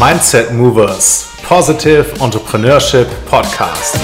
[0.00, 4.00] Mindset Movers Positive Entrepreneurship Podcast.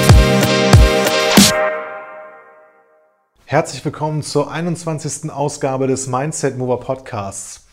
[3.46, 5.30] Herzlich willkommen zur 21.
[5.32, 7.67] Ausgabe des Mindset Mover Podcasts.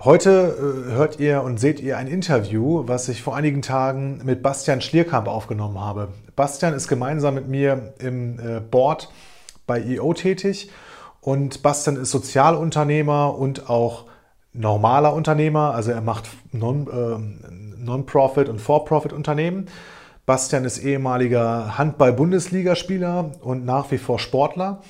[0.00, 4.42] Heute äh, hört ihr und seht ihr ein Interview, was ich vor einigen Tagen mit
[4.42, 6.08] Bastian Schlierkamp aufgenommen habe.
[6.36, 9.08] Bastian ist gemeinsam mit mir im äh, Board
[9.66, 10.70] bei EO tätig
[11.22, 14.04] und Bastian ist Sozialunternehmer und auch
[14.56, 19.66] normaler Unternehmer, also er macht äh, Non-Profit und For-Profit-Unternehmen.
[20.24, 24.80] Bastian ist ehemaliger Handball-Bundesligaspieler und nach wie vor Sportler.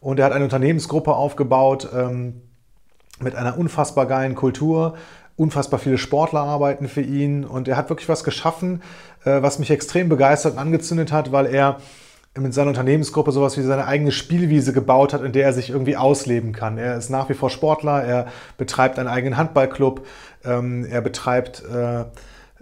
[0.00, 2.40] Und er hat eine Unternehmensgruppe aufgebaut ähm,
[3.20, 4.94] mit einer unfassbar geilen Kultur.
[5.36, 8.82] Unfassbar viele Sportler arbeiten für ihn und er hat wirklich was geschaffen,
[9.24, 11.76] äh, was mich extrem begeistert und angezündet hat, weil er
[12.38, 15.96] mit seiner Unternehmensgruppe sowas wie seine eigene Spielwiese gebaut hat, in der er sich irgendwie
[15.96, 16.78] ausleben kann.
[16.78, 20.06] Er ist nach wie vor Sportler, er betreibt einen eigenen Handballclub,
[20.44, 22.00] ähm, er betreibt äh,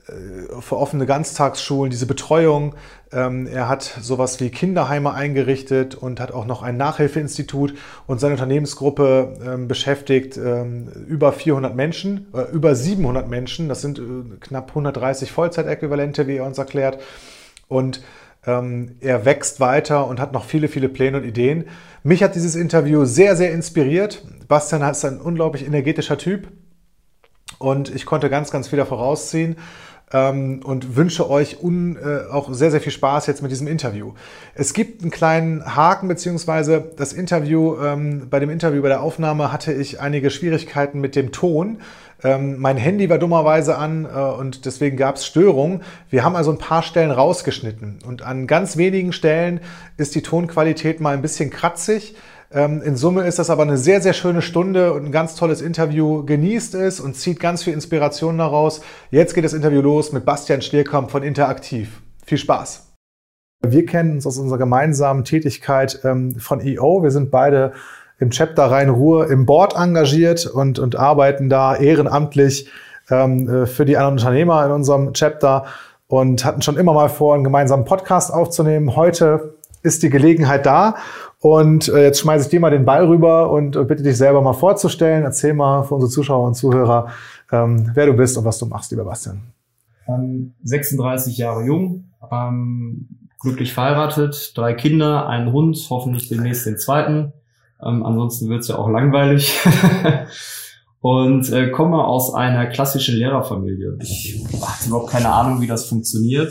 [0.09, 2.75] äh, für offene Ganztagsschulen diese Betreuung.
[3.13, 7.75] Ähm, er hat sowas wie Kinderheime eingerichtet und hat auch noch ein Nachhilfeinstitut
[8.07, 13.69] und seine Unternehmensgruppe ähm, beschäftigt ähm, über 400 Menschen, äh, über 700 Menschen.
[13.69, 14.03] Das sind äh,
[14.41, 17.01] knapp 130 Vollzeitäquivalente, wie er uns erklärt.
[17.69, 18.01] Und
[18.43, 21.65] er wächst weiter und hat noch viele, viele Pläne und Ideen.
[22.03, 24.25] Mich hat dieses Interview sehr, sehr inspiriert.
[24.47, 26.49] Bastian ist ein unglaublich energetischer Typ
[27.59, 29.57] und ich konnte ganz, ganz viel davon rausziehen
[30.13, 34.13] ähm, und wünsche euch un, äh, auch sehr, sehr viel Spaß jetzt mit diesem Interview.
[34.55, 39.53] Es gibt einen kleinen Haken, beziehungsweise das Interview, ähm, bei dem Interview, bei der Aufnahme
[39.53, 41.79] hatte ich einige Schwierigkeiten mit dem Ton.
[42.25, 45.83] Ähm, mein Handy war dummerweise an äh, und deswegen gab es Störungen.
[46.11, 49.61] Wir haben also ein paar Stellen rausgeschnitten und an ganz wenigen Stellen
[49.97, 52.17] ist die Tonqualität mal ein bisschen kratzig.
[52.51, 55.61] Ähm, in Summe ist das aber eine sehr, sehr schöne Stunde und ein ganz tolles
[55.61, 56.25] Interview.
[56.25, 58.81] Genießt es und zieht ganz viel Inspiration daraus.
[59.11, 62.01] Jetzt geht das Interview los mit Bastian Stierkamp von Interaktiv.
[62.25, 62.87] Viel Spaß!
[63.67, 67.03] Wir kennen uns aus unserer gemeinsamen Tätigkeit ähm, von EO.
[67.03, 67.73] Wir sind beide
[68.21, 72.71] im Chapter Rhein-Ruhr im Board engagiert und, und arbeiten da ehrenamtlich
[73.11, 75.67] ähm, äh, für die anderen Unternehmer in unserem Chapter
[76.07, 78.97] und hatten schon immer mal vor, einen gemeinsamen Podcast aufzunehmen.
[78.97, 80.97] Heute ist die Gelegenheit da
[81.41, 84.43] und äh, jetzt schmeiße ich dir mal den Ball rüber und äh, bitte dich selber
[84.43, 85.23] mal vorzustellen.
[85.23, 87.09] Erzähl mal für unsere Zuschauer und Zuhörer,
[87.53, 89.43] ähm, wer du bist und was du machst, lieber Bastian.
[90.09, 93.09] Ähm, 36 Jahre jung, ähm,
[93.41, 97.33] glücklich verheiratet, drei Kinder, einen Hund, hoffentlich demnächst den zweiten.
[97.81, 99.61] Ähm, ansonsten wird's ja auch langweilig.
[101.01, 103.97] und äh, komme aus einer klassischen Lehrerfamilie.
[104.01, 106.51] Ich hatte überhaupt keine Ahnung, wie das funktioniert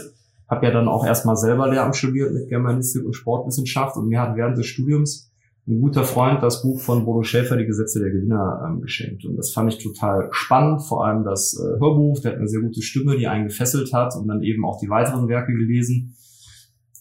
[0.50, 4.36] habe ja dann auch erstmal selber Lehramt studiert mit Germanistik und Sportwissenschaft und mir hat
[4.36, 5.32] während des Studiums
[5.68, 9.26] ein guter Freund das Buch von Bodo Schäfer, Die Gesetze der Gewinner, ähm, geschenkt.
[9.26, 12.62] Und das fand ich total spannend, vor allem das äh, Hörbuch, der hat eine sehr
[12.62, 16.16] gute Stimme, die einen gefesselt hat und dann eben auch die weiteren Werke gelesen.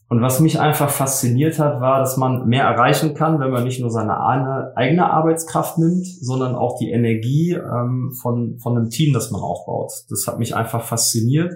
[0.09, 3.81] Und was mich einfach fasziniert hat, war, dass man mehr erreichen kann, wenn man nicht
[3.81, 4.21] nur seine
[4.77, 9.93] eigene Arbeitskraft nimmt, sondern auch die Energie ähm, von, von einem Team, das man aufbaut.
[10.09, 11.55] Das hat mich einfach fasziniert.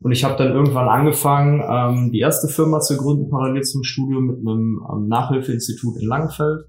[0.00, 4.26] Und ich habe dann irgendwann angefangen, ähm, die erste Firma zu gründen, parallel zum Studium
[4.26, 6.66] mit einem ähm, Nachhilfeinstitut in Langenfeld.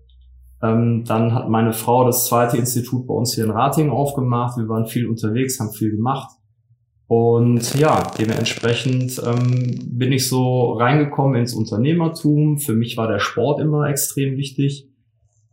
[0.61, 4.57] Ähm, dann hat meine Frau das zweite Institut bei uns hier in Ratingen aufgemacht.
[4.57, 6.31] Wir waren viel unterwegs, haben viel gemacht.
[7.07, 12.59] Und ja, dementsprechend ähm, bin ich so reingekommen ins Unternehmertum.
[12.59, 14.87] Für mich war der Sport immer extrem wichtig.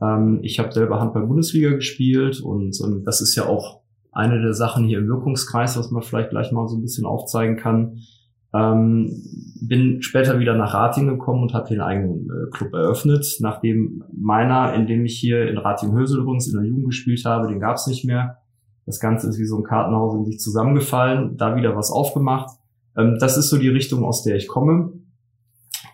[0.02, 3.80] Ähm, ich habe selber Handball-Bundesliga gespielt und ähm, das ist ja auch
[4.16, 7.56] eine der Sachen hier im Wirkungskreis, was man vielleicht gleich mal so ein bisschen aufzeigen
[7.56, 7.98] kann.
[8.54, 9.22] Ähm,
[9.60, 14.72] bin später wieder nach Rating gekommen und habe den eigenen äh, Club eröffnet, nachdem meiner,
[14.74, 17.86] in dem ich hier in Rating-Hösel übrigens in der Jugend gespielt habe, den gab es
[17.86, 18.38] nicht mehr.
[18.86, 22.56] Das Ganze ist wie so ein Kartenhaus in sich zusammengefallen, da wieder was aufgemacht.
[22.96, 24.92] Ähm, das ist so die Richtung, aus der ich komme.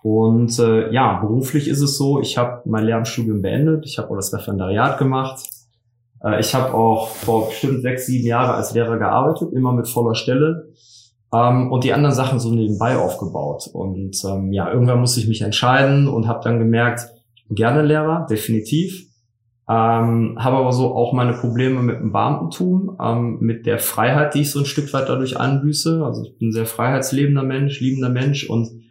[0.02, 4.16] Und äh, ja, beruflich ist es so, ich habe mein Lehramtsstudium beendet, ich habe auch
[4.16, 5.42] das Referendariat gemacht,
[6.24, 10.14] äh, ich habe auch vor bestimmt sechs, sieben Jahren als Lehrer gearbeitet, immer mit voller
[10.14, 10.68] Stelle.
[11.34, 13.68] Ähm, und die anderen Sachen so nebenbei aufgebaut.
[13.72, 17.08] Und ähm, ja, irgendwann musste ich mich entscheiden und habe dann gemerkt,
[17.50, 19.06] gerne Lehrer, definitiv.
[19.68, 24.40] Ähm, habe aber so auch meine Probleme mit dem Beamtentum, ähm, mit der Freiheit, die
[24.40, 26.04] ich so ein Stück weit dadurch anbüße.
[26.04, 28.81] Also ich bin ein sehr freiheitslebender Mensch, liebender Mensch und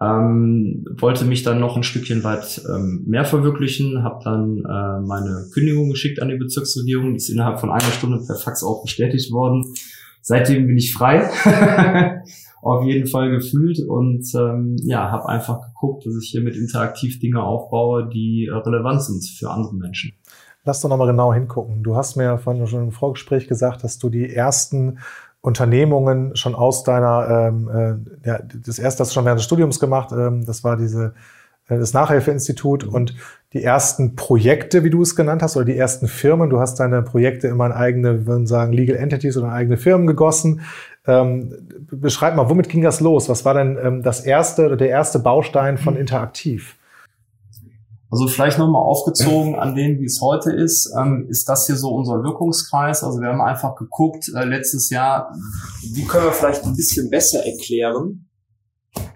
[0.00, 5.46] ähm, wollte mich dann noch ein Stückchen weit ähm, mehr verwirklichen, habe dann äh, meine
[5.54, 9.32] Kündigung geschickt an die Bezirksregierung, die ist innerhalb von einer Stunde per Fax auch bestätigt
[9.32, 9.64] worden.
[10.20, 11.30] Seitdem bin ich frei,
[12.62, 17.18] auf jeden Fall gefühlt und ähm, ja, habe einfach geguckt, dass ich hier mit interaktiv
[17.20, 20.12] Dinge aufbaue, die relevant sind für andere Menschen.
[20.66, 21.84] Lass doch nochmal genau hingucken.
[21.84, 24.98] Du hast mir vorhin schon im Vorgespräch gesagt, dass du die ersten
[25.46, 27.70] Unternehmungen schon aus deiner, ähm,
[28.24, 31.14] äh, ja, das erste hast du schon während des Studiums gemacht, ähm, das war diese,
[31.68, 33.14] äh, das Nachhilfeinstitut und
[33.52, 36.50] die ersten Projekte, wie du es genannt hast, oder die ersten Firmen.
[36.50, 39.76] Du hast deine Projekte immer in eigene, wir würden sagen, Legal Entities oder in eigene
[39.76, 40.62] Firmen gegossen.
[41.06, 41.54] Ähm,
[41.92, 43.28] beschreib mal, womit ging das los?
[43.28, 46.74] Was war denn ähm, das erste oder der erste Baustein von Interaktiv?
[48.16, 51.90] Also vielleicht nochmal aufgezogen an dem, wie es heute ist, ähm, ist das hier so
[51.90, 53.04] unser Wirkungskreis.
[53.04, 55.34] Also wir haben einfach geguckt äh, letztes Jahr,
[55.82, 58.30] wie können wir vielleicht ein bisschen besser erklären.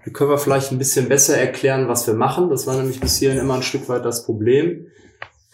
[0.03, 2.51] Wie können wir vielleicht ein bisschen besser erklären, was wir machen.
[2.51, 4.85] Das war nämlich bis hierhin immer ein Stück weit das Problem.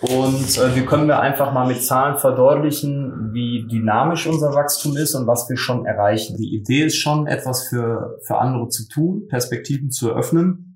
[0.02, 5.16] Und äh, wie können wir einfach mal mit Zahlen verdeutlichen, wie dynamisch unser Wachstum ist
[5.16, 6.36] und was wir schon erreichen.
[6.36, 10.67] Die Idee ist schon, etwas für, für andere zu tun, Perspektiven zu eröffnen.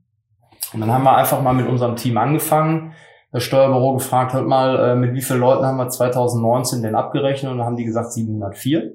[0.73, 2.93] Und dann haben wir einfach mal mit unserem Team angefangen.
[3.31, 7.51] Das Steuerbüro gefragt, hört mal, äh, mit wie vielen Leuten haben wir 2019 denn abgerechnet?
[7.51, 8.93] Und dann haben die gesagt 704.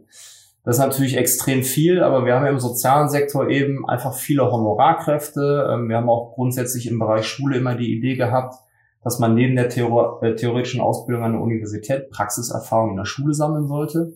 [0.64, 5.70] Das ist natürlich extrem viel, aber wir haben im sozialen Sektor eben einfach viele Honorarkräfte.
[5.72, 8.56] Ähm, wir haben auch grundsätzlich im Bereich Schule immer die Idee gehabt,
[9.02, 13.68] dass man neben der äh, theoretischen Ausbildung an der Universität Praxiserfahrung in der Schule sammeln
[13.68, 14.14] sollte.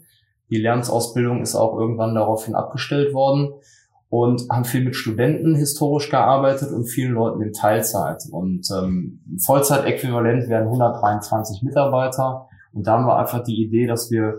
[0.50, 3.52] Die Lernsausbildung ist auch irgendwann daraufhin abgestellt worden
[4.10, 8.24] und haben viel mit Studenten historisch gearbeitet und vielen Leuten in Teilzeit.
[8.32, 12.48] Und ähm, Vollzeitäquivalent wären 123 Mitarbeiter.
[12.72, 14.38] Und da haben wir einfach die Idee, dass wir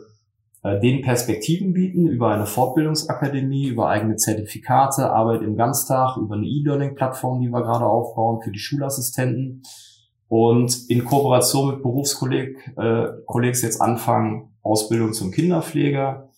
[0.63, 6.45] äh, den Perspektiven bieten über eine Fortbildungsakademie, über eigene Zertifikate, Arbeit im Ganztag, über eine
[6.45, 9.63] E-Learning-Plattform, die wir gerade aufbauen für die Schulassistenten.
[10.27, 16.29] Und in Kooperation mit Berufskollegs äh, jetzt anfangen, Ausbildung zum Kinderpfleger,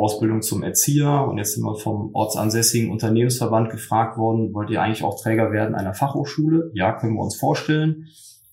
[0.00, 5.04] Ausbildung zum Erzieher und jetzt sind wir vom ortsansässigen Unternehmensverband gefragt worden, wollt ihr eigentlich
[5.04, 6.70] auch Träger werden einer Fachhochschule?
[6.74, 8.06] Ja, können wir uns vorstellen.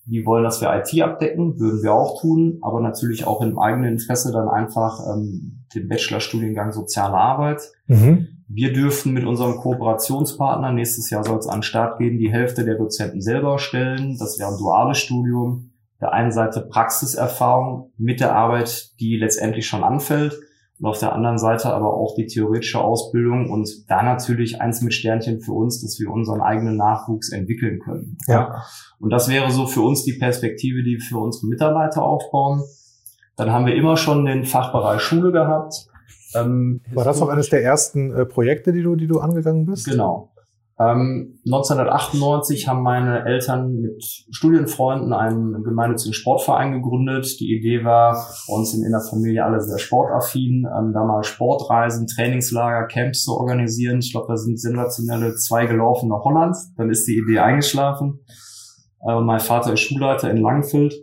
[0.04, 3.92] Die wollen, dass wir IT abdecken, würden wir auch tun, aber natürlich auch im eigenen
[3.92, 7.60] Interesse dann einfach ähm, den Bachelorstudiengang Soziale Arbeit.
[7.86, 8.28] Mhm.
[8.48, 12.64] Wir dürfen mit unserem Kooperationspartner, nächstes Jahr soll es an den Start gehen, die Hälfte
[12.64, 14.16] der Dozenten selber stellen.
[14.18, 15.72] Das wäre ein duales Studium.
[16.00, 20.38] Der einen Seite Praxiserfahrung mit der Arbeit, die letztendlich schon anfällt
[20.80, 24.94] und auf der anderen Seite aber auch die theoretische Ausbildung und da natürlich eins mit
[24.94, 28.16] Sternchen für uns, dass wir unseren eigenen Nachwuchs entwickeln können.
[28.28, 28.62] Ja.
[29.00, 32.62] Und das wäre so für uns die Perspektive, die wir für unsere Mitarbeiter aufbauen.
[33.36, 35.88] Dann haben wir immer schon den Fachbereich Schule gehabt.
[36.34, 39.86] Ähm, War das auch eines der ersten äh, Projekte, die du, die du angegangen bist?
[39.86, 40.30] Genau.
[40.80, 47.40] Ähm, 1998 haben meine Eltern mit Studienfreunden einen gemeinnützigen Sportverein gegründet.
[47.40, 48.14] Die Idee war,
[48.46, 53.32] bei uns in der Familie alle sehr sportaffin, ähm, da mal Sportreisen, Trainingslager, Camps zu
[53.32, 53.98] organisieren.
[53.98, 56.56] Ich glaube, da sind sensationelle zwei gelaufen nach Holland.
[56.76, 58.20] Dann ist die Idee eingeschlafen.
[59.00, 60.94] Äh, mein Vater ist Schulleiter in Langfeld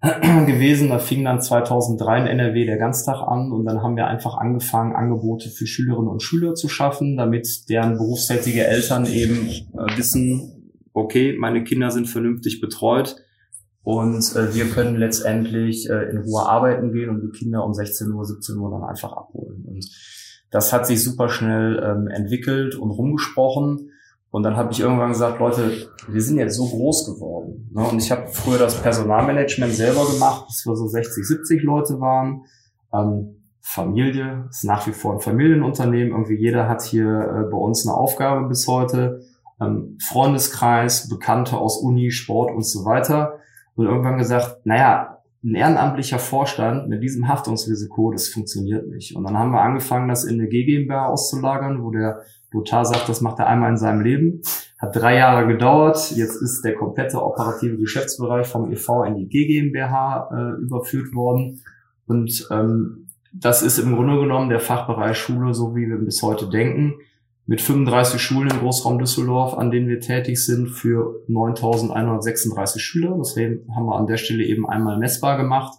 [0.46, 0.90] gewesen.
[0.90, 4.94] Da fing dann 2003 in NRW der Ganztag an und dann haben wir einfach angefangen,
[4.94, 11.36] Angebote für Schülerinnen und Schüler zu schaffen, damit deren berufstätige Eltern eben äh, wissen, okay,
[11.38, 13.16] meine Kinder sind vernünftig betreut
[13.82, 18.12] und äh, wir können letztendlich äh, in Ruhe arbeiten gehen und die Kinder um 16
[18.12, 19.64] Uhr, 17 Uhr dann einfach abholen.
[19.66, 19.88] Und
[20.50, 23.90] das hat sich super schnell ähm, entwickelt und rumgesprochen.
[24.30, 27.70] Und dann habe ich irgendwann gesagt, Leute, wir sind jetzt so groß geworden.
[27.72, 27.82] Ne?
[27.82, 32.44] Und ich habe früher das Personalmanagement selber gemacht, bis wir so 60, 70 Leute waren.
[32.92, 36.12] Ähm, Familie ist nach wie vor ein Familienunternehmen.
[36.12, 39.22] Irgendwie jeder hat hier äh, bei uns eine Aufgabe bis heute.
[39.60, 43.38] Ähm, Freundeskreis, Bekannte aus Uni, Sport und so weiter.
[43.76, 49.14] Und irgendwann gesagt, naja, ein ehrenamtlicher Vorstand mit diesem Haftungsrisiko, das funktioniert nicht.
[49.14, 53.20] Und dann haben wir angefangen, das in eine GmbH auszulagern, wo der Lothar sagt, das
[53.20, 54.42] macht er einmal in seinem Leben.
[54.78, 56.12] Hat drei Jahre gedauert.
[56.16, 61.60] Jetzt ist der komplette operative Geschäftsbereich vom EV in die GmbH äh, überführt worden.
[62.06, 66.48] Und ähm, das ist im Grunde genommen der Fachbereich Schule, so wie wir bis heute
[66.48, 66.94] denken.
[67.46, 73.16] Mit 35 Schulen im Großraum Düsseldorf, an denen wir tätig sind, für 9.136 Schüler.
[73.16, 75.78] Das haben wir an der Stelle eben einmal messbar gemacht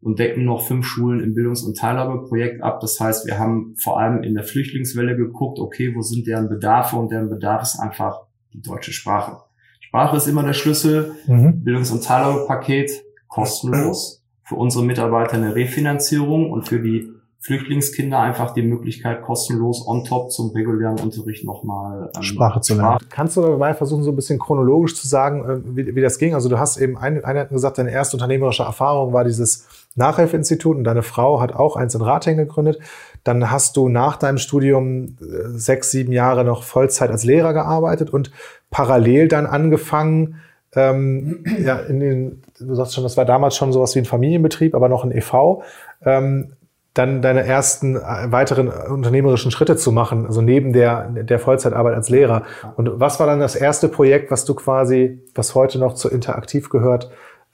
[0.00, 2.80] und decken noch fünf Schulen im Bildungs- und Teilhabeprojekt ab.
[2.80, 6.96] Das heißt, wir haben vor allem in der Flüchtlingswelle geguckt, okay, wo sind deren Bedarfe
[6.96, 9.42] und deren Bedarf ist einfach die deutsche Sprache.
[9.80, 11.14] Sprache ist immer der Schlüssel.
[11.26, 11.64] Mhm.
[11.64, 12.90] Bildungs- und Teilhabepaket
[13.26, 14.22] kostenlos.
[14.44, 17.10] Für unsere Mitarbeiter eine Refinanzierung und für die
[17.40, 22.98] Flüchtlingskinder einfach die Möglichkeit, kostenlos on top zum regulären Unterricht nochmal ähm, Sprache zu lernen.
[23.10, 26.34] Kannst du dabei versuchen, so ein bisschen chronologisch zu sagen, äh, wie, wie das ging?
[26.34, 30.76] Also du hast eben, eine, eine hat gesagt, deine erste unternehmerische Erfahrung war dieses Nachhilfeinstitut
[30.76, 32.80] und deine Frau hat auch eins in Rating gegründet.
[33.22, 38.10] Dann hast du nach deinem Studium äh, sechs, sieben Jahre noch Vollzeit als Lehrer gearbeitet
[38.10, 38.32] und
[38.70, 40.40] parallel dann angefangen,
[40.74, 44.74] ähm, ja, in den, du sagst schon, das war damals schon sowas wie ein Familienbetrieb,
[44.74, 45.62] aber noch ein e.V.,
[46.04, 46.52] ähm,
[46.98, 48.00] dann deine ersten äh,
[48.30, 52.42] weiteren unternehmerischen Schritte zu machen, also neben der, der Vollzeitarbeit als Lehrer.
[52.76, 56.68] Und was war dann das erste Projekt, was du quasi, was heute noch zu Interaktiv
[56.68, 57.10] gehört,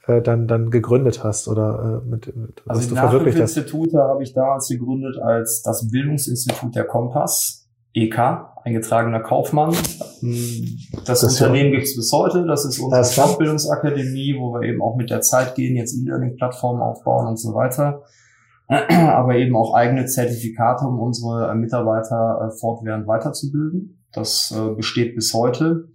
[0.07, 3.55] äh, dann, dann gegründet hast oder äh, mit, mit was also du verwirklicht hast?
[3.55, 8.17] Institute habe ich damals gegründet als das Bildungsinstitut der Kompass, EK,
[8.63, 9.73] eingetragener Kaufmann.
[11.05, 11.75] Das, das Unternehmen ja.
[11.77, 12.45] gibt es bis heute.
[12.45, 17.27] Das ist unsere Fortbildungsakademie, wo wir eben auch mit der Zeit gehen, jetzt E-Learning-Plattformen aufbauen
[17.27, 18.01] und so weiter.
[18.89, 24.03] Aber eben auch eigene Zertifikate, um unsere Mitarbeiter äh, fortwährend weiterzubilden.
[24.11, 25.89] Das äh, besteht bis heute.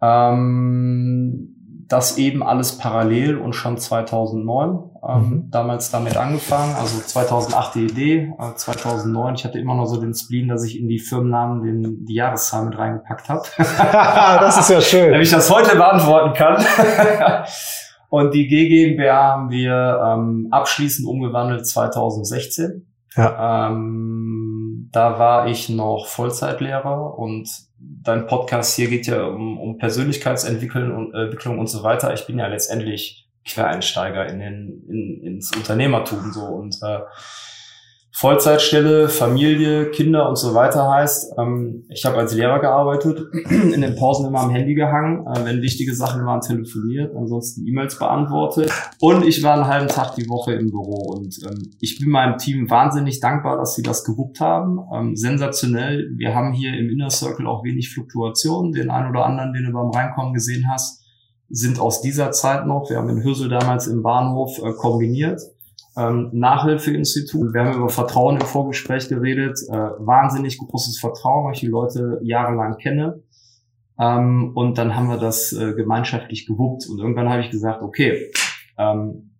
[0.00, 1.56] Ähm,
[1.88, 5.50] das eben alles parallel und schon 2009 ähm, mhm.
[5.50, 6.74] damals damit angefangen.
[6.74, 9.34] Also 2008 die Idee, äh, 2009.
[9.36, 12.64] Ich hatte immer noch so den Spleen, dass ich in die Firmennamen den, die Jahreszahl
[12.64, 13.42] mit reingepackt habe.
[13.56, 15.06] das ist ja schön.
[15.12, 16.56] Damit ich das heute beantworten kann.
[18.16, 22.86] und die GmbH haben wir ähm, abschließend umgewandelt 2016.
[23.14, 23.68] Ja.
[23.68, 27.46] Ähm, da war ich noch Vollzeitlehrer und
[27.78, 32.14] dein Podcast hier geht ja um, um Persönlichkeitsentwicklung und, äh, Entwicklung und so weiter.
[32.14, 37.00] Ich bin ja letztendlich Quereinsteiger in den, in, ins Unternehmertum so und äh,
[38.18, 43.20] Vollzeitstelle, Familie, Kinder und so weiter heißt, ähm, ich habe als Lehrer gearbeitet,
[43.50, 47.98] in den Pausen immer am Handy gehangen, äh, wenn wichtige Sachen waren, telefoniert, ansonsten E-Mails
[47.98, 48.72] beantwortet.
[49.00, 52.38] Und ich war einen halben Tag die Woche im Büro und ähm, ich bin meinem
[52.38, 54.78] Team wahnsinnig dankbar, dass sie das gewuppt haben.
[54.94, 59.52] Ähm, sensationell, wir haben hier im Inner Circle auch wenig Fluktuation, den einen oder anderen,
[59.52, 61.02] den du beim Reinkommen gesehen hast,
[61.50, 65.42] sind aus dieser Zeit noch, wir haben in Hürsel damals im Bahnhof äh, kombiniert
[65.96, 67.54] ähm, Nachhilfeinstitut.
[67.54, 69.58] Wir haben über Vertrauen im Vorgespräch geredet.
[69.68, 73.22] Äh, wahnsinnig großes Vertrauen, weil ich die Leute jahrelang kenne.
[73.98, 76.86] Ähm, und dann haben wir das äh, gemeinschaftlich gewuppt.
[76.88, 78.30] Und irgendwann habe ich gesagt, okay,
[78.78, 79.36] ähm,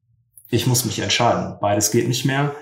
[0.50, 1.56] ich muss mich entscheiden.
[1.60, 2.52] Beides geht nicht mehr.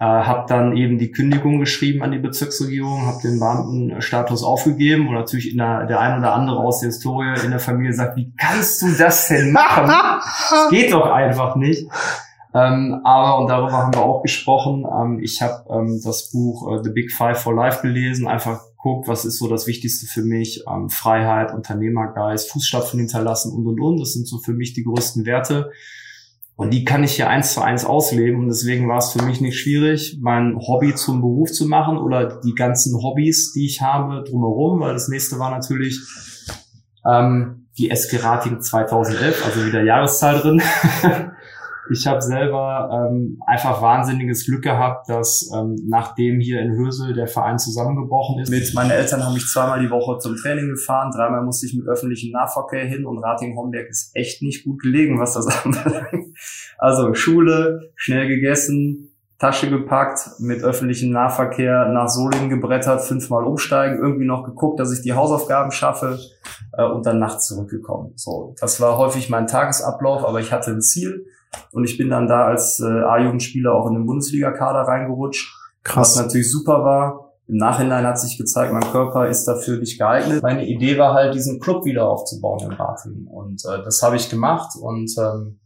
[0.00, 5.14] Äh, habe dann eben die Kündigung geschrieben an die Bezirksregierung, habe den Beamtenstatus aufgegeben und
[5.14, 8.32] natürlich in der, der ein oder andere aus der Historie in der Familie sagt, wie
[8.36, 9.86] kannst du das denn machen?
[10.50, 11.86] das geht doch einfach nicht.
[12.54, 16.82] Ähm, aber, und darüber haben wir auch gesprochen, ähm, ich habe ähm, das Buch äh,
[16.84, 20.64] The Big Five for Life gelesen, einfach guckt, was ist so das Wichtigste für mich,
[20.68, 24.00] ähm, Freiheit, Unternehmergeist, Fußstapfen hinterlassen und, und, und.
[24.00, 25.70] Das sind so für mich die größten Werte.
[26.54, 28.40] Und die kann ich hier eins zu eins ausleben.
[28.40, 32.40] Und deswegen war es für mich nicht schwierig, mein Hobby zum Beruf zu machen oder
[32.40, 35.98] die ganzen Hobbys, die ich habe, drumherum, weil das nächste war natürlich
[37.08, 40.62] ähm, die Eskerating 2011, also wieder Jahreszahl drin.
[41.90, 47.26] Ich habe selber ähm, einfach wahnsinniges Glück gehabt, dass ähm, nachdem hier in Hösel der
[47.26, 51.42] Verein zusammengebrochen ist, mit meine Eltern haben mich zweimal die Woche zum Training gefahren, dreimal
[51.42, 55.46] musste ich mit öffentlichem Nahverkehr hin und Rating-Homberg ist echt nicht gut gelegen, was das
[55.64, 56.36] anbelangt.
[56.78, 59.08] Also Schule, schnell gegessen,
[59.42, 65.02] Tasche gepackt, mit öffentlichem Nahverkehr nach Solingen gebrettert, fünfmal umsteigen, irgendwie noch geguckt, dass ich
[65.02, 66.16] die Hausaufgaben schaffe
[66.78, 68.12] äh, und dann nachts zurückgekommen.
[68.14, 71.26] So, das war häufig mein Tagesablauf, aber ich hatte ein Ziel
[71.72, 75.54] und ich bin dann da als äh, A-Jugendspieler auch in den Bundesliga-Kader reingerutscht.
[75.82, 76.16] Krass.
[76.16, 77.32] Was natürlich super war.
[77.48, 80.42] Im Nachhinein hat sich gezeigt, mein Körper ist dafür nicht geeignet.
[80.42, 83.26] Meine Idee war halt, diesen Club wieder aufzubauen in Ratingen.
[83.26, 85.58] Und äh, das habe ich gemacht und ähm,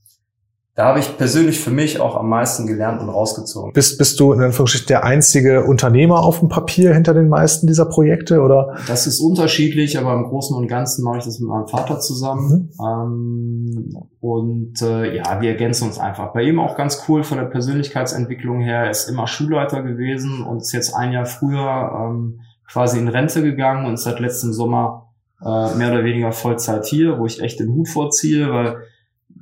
[0.76, 3.72] da habe ich persönlich für mich auch am meisten gelernt und rausgezogen.
[3.72, 7.86] Bist, bist du in Anführungsstrichen der einzige Unternehmer auf dem Papier hinter den meisten dieser
[7.86, 8.76] Projekte oder?
[8.86, 12.70] Das ist unterschiedlich, aber im Großen und Ganzen mache ich das mit meinem Vater zusammen.
[12.78, 12.84] Mhm.
[12.84, 16.34] Ähm, und äh, ja, wir ergänzen uns einfach.
[16.34, 18.84] Bei ihm auch ganz cool von der Persönlichkeitsentwicklung her.
[18.84, 22.40] Er ist immer Schulleiter gewesen und ist jetzt ein Jahr früher ähm,
[22.70, 25.08] quasi in Rente gegangen und ist seit letztem Sommer
[25.40, 28.76] äh, mehr oder weniger Vollzeit hier, wo ich echt den Hut vorziehe, weil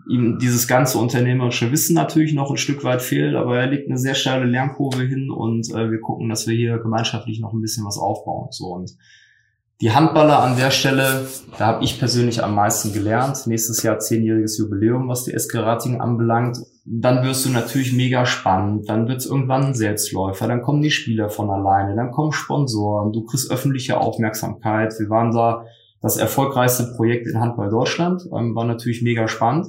[0.08, 3.98] ihm dieses ganze unternehmerische Wissen natürlich noch ein Stück weit fehlt, aber er legt eine
[3.98, 7.86] sehr steile Lernkurve hin und äh, wir gucken, dass wir hier gemeinschaftlich noch ein bisschen
[7.86, 8.48] was aufbauen.
[8.50, 8.96] So und
[9.80, 11.26] die Handballer an der Stelle,
[11.58, 13.46] da habe ich persönlich am meisten gelernt.
[13.46, 16.58] Nächstes Jahr zehnjähriges Jubiläum, was die SK Rating anbelangt.
[16.84, 18.88] Dann wirst du natürlich mega spannend.
[18.88, 20.46] Dann wird es irgendwann ein Selbstläufer.
[20.46, 21.96] Dann kommen die Spieler von alleine.
[21.96, 23.12] Dann kommen Sponsoren.
[23.12, 24.94] Du kriegst öffentliche Aufmerksamkeit.
[24.98, 25.64] Wir waren da
[26.00, 28.22] das erfolgreichste Projekt in Handball Deutschland.
[28.32, 29.66] Ähm, war natürlich mega spannend.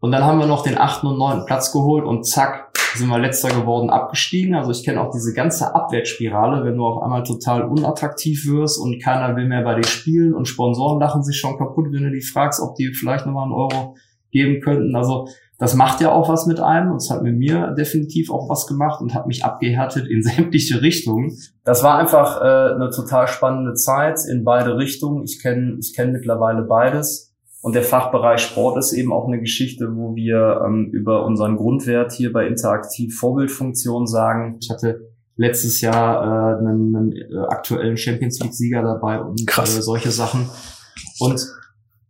[0.00, 3.18] Und dann haben wir noch den achten und neunten Platz geholt und zack, sind wir
[3.18, 4.54] letzter geworden, abgestiegen.
[4.54, 9.02] Also ich kenne auch diese ganze Abwärtsspirale, wenn du auf einmal total unattraktiv wirst und
[9.02, 12.22] keiner will mehr bei dir spielen und Sponsoren lachen sich schon kaputt, wenn du die
[12.22, 13.96] fragst, ob die vielleicht nochmal einen Euro
[14.30, 14.94] geben könnten.
[14.94, 15.28] Also
[15.58, 18.68] das macht ja auch was mit einem und es hat mit mir definitiv auch was
[18.68, 21.36] gemacht und hat mich abgehärtet in sämtliche Richtungen.
[21.64, 25.24] Das war einfach äh, eine total spannende Zeit in beide Richtungen.
[25.24, 27.27] Ich kenne ich kenn mittlerweile beides
[27.60, 32.12] Und der Fachbereich Sport ist eben auch eine Geschichte, wo wir ähm, über unseren Grundwert
[32.12, 34.58] hier bei Interaktiv Vorbildfunktion sagen.
[34.60, 40.10] Ich hatte letztes Jahr äh, einen, einen äh, aktuellen Champions League-Sieger dabei und äh, solche
[40.10, 40.48] Sachen.
[41.18, 41.44] Und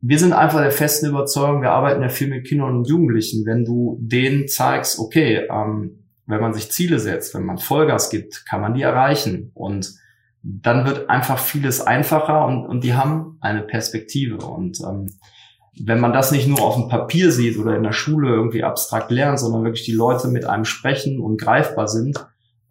[0.00, 3.44] wir sind einfach der festen Überzeugung, wir arbeiten ja viel mit Kindern und Jugendlichen.
[3.46, 8.44] Wenn du denen zeigst, okay, ähm, wenn man sich Ziele setzt, wenn man Vollgas gibt,
[8.46, 9.50] kann man die erreichen.
[9.54, 9.94] Und
[10.42, 14.36] dann wird einfach vieles einfacher und, und die haben eine Perspektive.
[14.36, 15.06] Und ähm,
[15.84, 19.10] wenn man das nicht nur auf dem Papier sieht oder in der Schule irgendwie abstrakt
[19.10, 22.18] lernt, sondern wirklich die Leute mit einem sprechen und greifbar sind,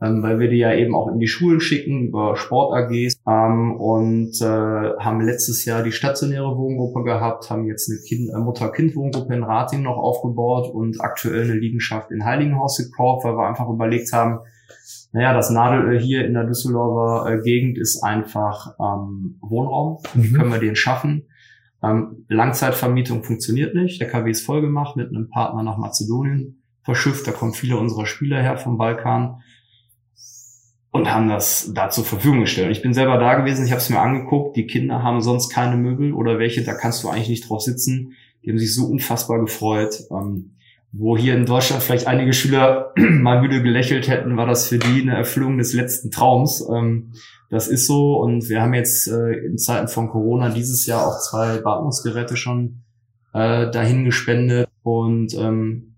[0.02, 4.42] ähm, weil wir die ja eben auch in die Schulen schicken über Sport-AGs ähm, und
[4.42, 9.44] äh, haben letztes Jahr die stationäre Wohngruppe gehabt, haben jetzt eine kind, äh, Mutter-Kind-Wohngruppe in
[9.44, 14.40] Rating noch aufgebaut und aktuell eine Liegenschaft in Heiligenhaus gekauft, weil wir einfach überlegt haben,
[15.14, 19.98] naja, das Nadelöhr hier in der Düsseldorfer äh, Gegend ist einfach ähm, Wohnraum.
[20.14, 20.34] Wie mhm.
[20.36, 21.24] können wir den schaffen?
[21.84, 24.02] Ähm, Langzeitvermietung funktioniert nicht.
[24.02, 27.28] Der KW ist voll gemacht mit einem Partner nach Mazedonien verschifft.
[27.28, 29.42] Da kommen viele unserer Spieler her vom Balkan
[30.92, 32.72] und haben das da zur Verfügung gestellt.
[32.72, 34.56] Ich bin selber da gewesen, ich habe es mir angeguckt.
[34.58, 38.14] Die Kinder haben sonst keine Möbel oder welche, da kannst du eigentlich nicht drauf sitzen.
[38.44, 40.00] Die haben sich so unfassbar gefreut.
[40.12, 40.54] Ähm,
[40.94, 45.02] wo hier in Deutschland vielleicht einige Schüler mal müde gelächelt hätten, war das für die
[45.02, 46.66] eine Erfüllung des letzten Traums.
[46.74, 47.14] Ähm,
[47.50, 51.20] das ist so und wir haben jetzt äh, in Zeiten von Corona dieses Jahr auch
[51.20, 52.84] zwei Beatmungsgeräte schon
[53.34, 55.96] äh, dahin gespendet und ähm,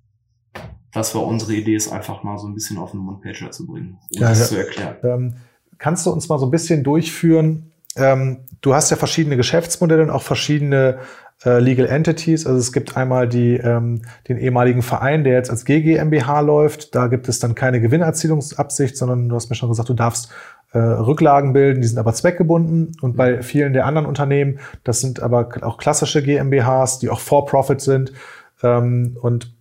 [0.94, 3.98] das war unsere Idee, es einfach mal so ein bisschen auf den One-Pager zu bringen
[4.12, 4.46] und ja, das ja.
[4.46, 4.96] zu erklären.
[5.04, 5.34] Ähm,
[5.78, 7.72] kannst du uns mal so ein bisschen durchführen?
[7.96, 11.00] Ähm, du hast ja verschiedene Geschäftsmodelle und auch verschiedene
[11.46, 12.46] äh, Legal Entities.
[12.46, 16.96] Also es gibt einmal die, ähm, den ehemaligen Verein, der jetzt als GGMBH läuft.
[16.96, 20.30] Da gibt es dann keine Gewinnerzielungsabsicht, sondern du hast mir schon gesagt, du darfst
[20.72, 22.92] äh, Rücklagen bilden, die sind aber zweckgebunden.
[23.02, 27.82] Und bei vielen der anderen Unternehmen, das sind aber auch klassische GmbHs, die auch For-Profit
[27.82, 28.14] sind.
[28.62, 29.54] Ähm, und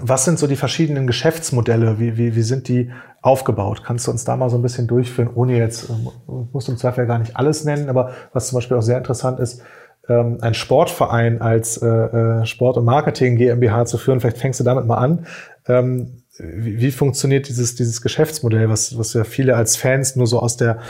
[0.00, 1.98] was sind so die verschiedenen Geschäftsmodelle?
[1.98, 2.90] Wie, wie, wie sind die
[3.22, 3.82] aufgebaut?
[3.84, 6.08] Kannst du uns da mal so ein bisschen durchführen, ohne jetzt, ähm,
[6.52, 8.98] musst du im Zweifel ja gar nicht alles nennen, aber was zum Beispiel auch sehr
[8.98, 9.62] interessant ist,
[10.08, 14.20] ähm, ein Sportverein als äh, äh, Sport- und Marketing GmbH zu führen.
[14.20, 15.26] Vielleicht fängst du damit mal an.
[15.66, 20.40] Ähm, wie, wie funktioniert dieses, dieses Geschäftsmodell, was, was ja viele als Fans nur so
[20.40, 20.80] aus der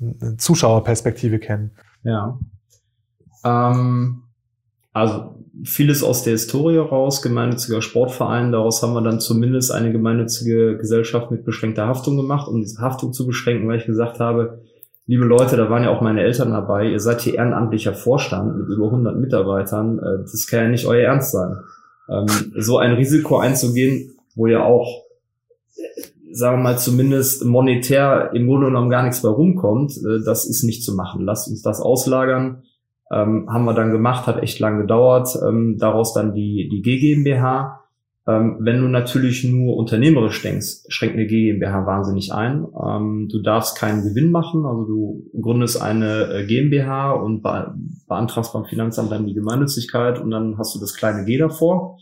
[0.00, 1.72] äh, Zuschauerperspektive kennen?
[2.02, 2.38] Ja.
[3.44, 4.22] Ähm,
[4.92, 10.78] also vieles aus der Historie raus, gemeinnütziger Sportverein, daraus haben wir dann zumindest eine gemeinnützige
[10.78, 14.60] Gesellschaft mit beschränkter Haftung gemacht, um diese Haftung zu beschränken, weil ich gesagt habe,
[15.06, 18.68] liebe Leute, da waren ja auch meine Eltern dabei, ihr seid hier ehrenamtlicher Vorstand mit
[18.68, 21.56] über 100 Mitarbeitern, äh, das kann ja nicht euer Ernst sein.
[22.08, 25.04] Ähm, so ein Risiko einzugehen, wo ja auch,
[26.32, 30.64] sagen wir mal, zumindest monetär im Grunde genommen gar nichts bei rumkommt, äh, das ist
[30.64, 31.24] nicht zu machen.
[31.24, 32.62] Lasst uns das auslagern.
[33.12, 35.28] Ähm, haben wir dann gemacht, hat echt lang gedauert.
[35.46, 37.84] Ähm, daraus dann die, die GmbH
[38.26, 42.66] ähm, wenn du natürlich nur unternehmerisch denkst, schränkt eine GmbH wahnsinnig ein.
[42.82, 47.74] Ähm, du darfst keinen Gewinn machen, also du gründest eine äh, GmbH und be
[48.08, 51.98] beantragst beim Finanzamt dann die Gemeinnützigkeit und dann hast du das kleine G davor,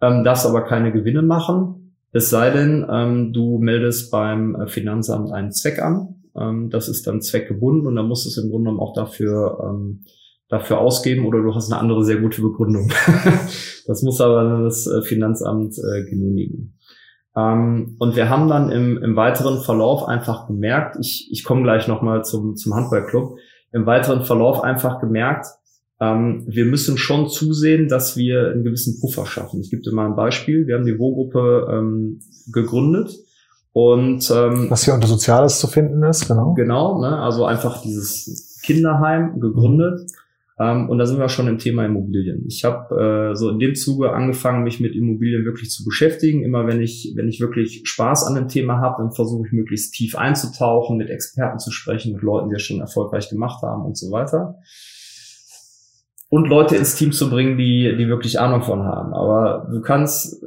[0.00, 5.32] ähm, darfst aber keine Gewinne machen, es sei denn, ähm, du meldest beim äh, Finanzamt
[5.32, 6.22] einen Zweck an.
[6.34, 9.58] Ähm, das ist dann zweckgebunden und dann musst du es im Grunde genommen auch dafür
[9.62, 10.04] ähm,
[10.48, 12.90] dafür ausgeben oder du hast eine andere sehr gute Begründung.
[13.86, 16.78] das muss aber das äh, Finanzamt äh, genehmigen.
[17.36, 21.88] Ähm, und wir haben dann im, im weiteren Verlauf einfach gemerkt, ich, ich komme gleich
[21.88, 23.36] nochmal zum, zum Handballclub,
[23.72, 25.46] im weiteren Verlauf einfach gemerkt,
[26.00, 29.60] ähm, wir müssen schon zusehen, dass wir einen gewissen Puffer schaffen.
[29.60, 30.66] Ich gebe dir mal ein Beispiel.
[30.66, 32.20] Wir haben die Wohngruppe ähm,
[32.52, 33.10] gegründet
[33.76, 36.54] und ähm, was hier unter Soziales zu finden ist, genau.
[36.54, 37.18] Genau, ne?
[37.18, 40.00] also einfach dieses Kinderheim gegründet.
[40.58, 42.46] Ähm, und da sind wir schon im Thema Immobilien.
[42.46, 46.42] Ich habe äh, so in dem Zuge angefangen, mich mit Immobilien wirklich zu beschäftigen.
[46.42, 49.92] Immer wenn ich, wenn ich wirklich Spaß an dem Thema habe, dann versuche ich möglichst
[49.92, 53.98] tief einzutauchen, mit Experten zu sprechen, mit Leuten, die es schon erfolgreich gemacht haben und
[53.98, 54.58] so weiter.
[56.28, 59.14] Und Leute ins Team zu bringen, die, die wirklich Ahnung von haben.
[59.14, 60.44] Aber du kannst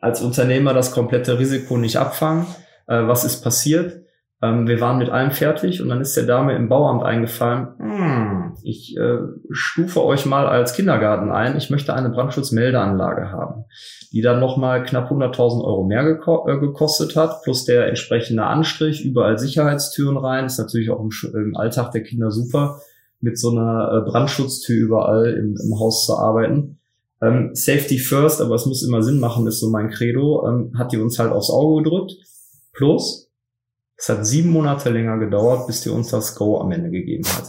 [0.00, 2.46] als Unternehmer das komplette Risiko nicht abfangen.
[2.86, 4.06] Äh, was ist passiert?
[4.42, 8.56] Ähm, wir waren mit allem fertig und dann ist der Dame im Bauamt eingefallen, hm,
[8.62, 9.18] ich äh,
[9.50, 13.64] stufe euch mal als Kindergarten ein, ich möchte eine Brandschutzmeldeanlage haben,
[14.12, 19.04] die dann nochmal knapp 100.000 Euro mehr geko äh, gekostet hat, plus der entsprechende Anstrich,
[19.04, 22.80] überall Sicherheitstüren rein, ist natürlich auch im, im Alltag der Kinder super,
[23.20, 26.78] mit so einer äh, Brandschutztür überall im, im Haus zu arbeiten.
[27.22, 30.92] Ähm, Safety first, aber es muss immer Sinn machen, ist so mein Credo, ähm, hat
[30.92, 32.12] die uns halt aufs Auge gedrückt.
[32.72, 33.30] Plus,
[33.96, 37.44] es hat sieben Monate länger gedauert, bis die uns das Go am Ende gegeben hat.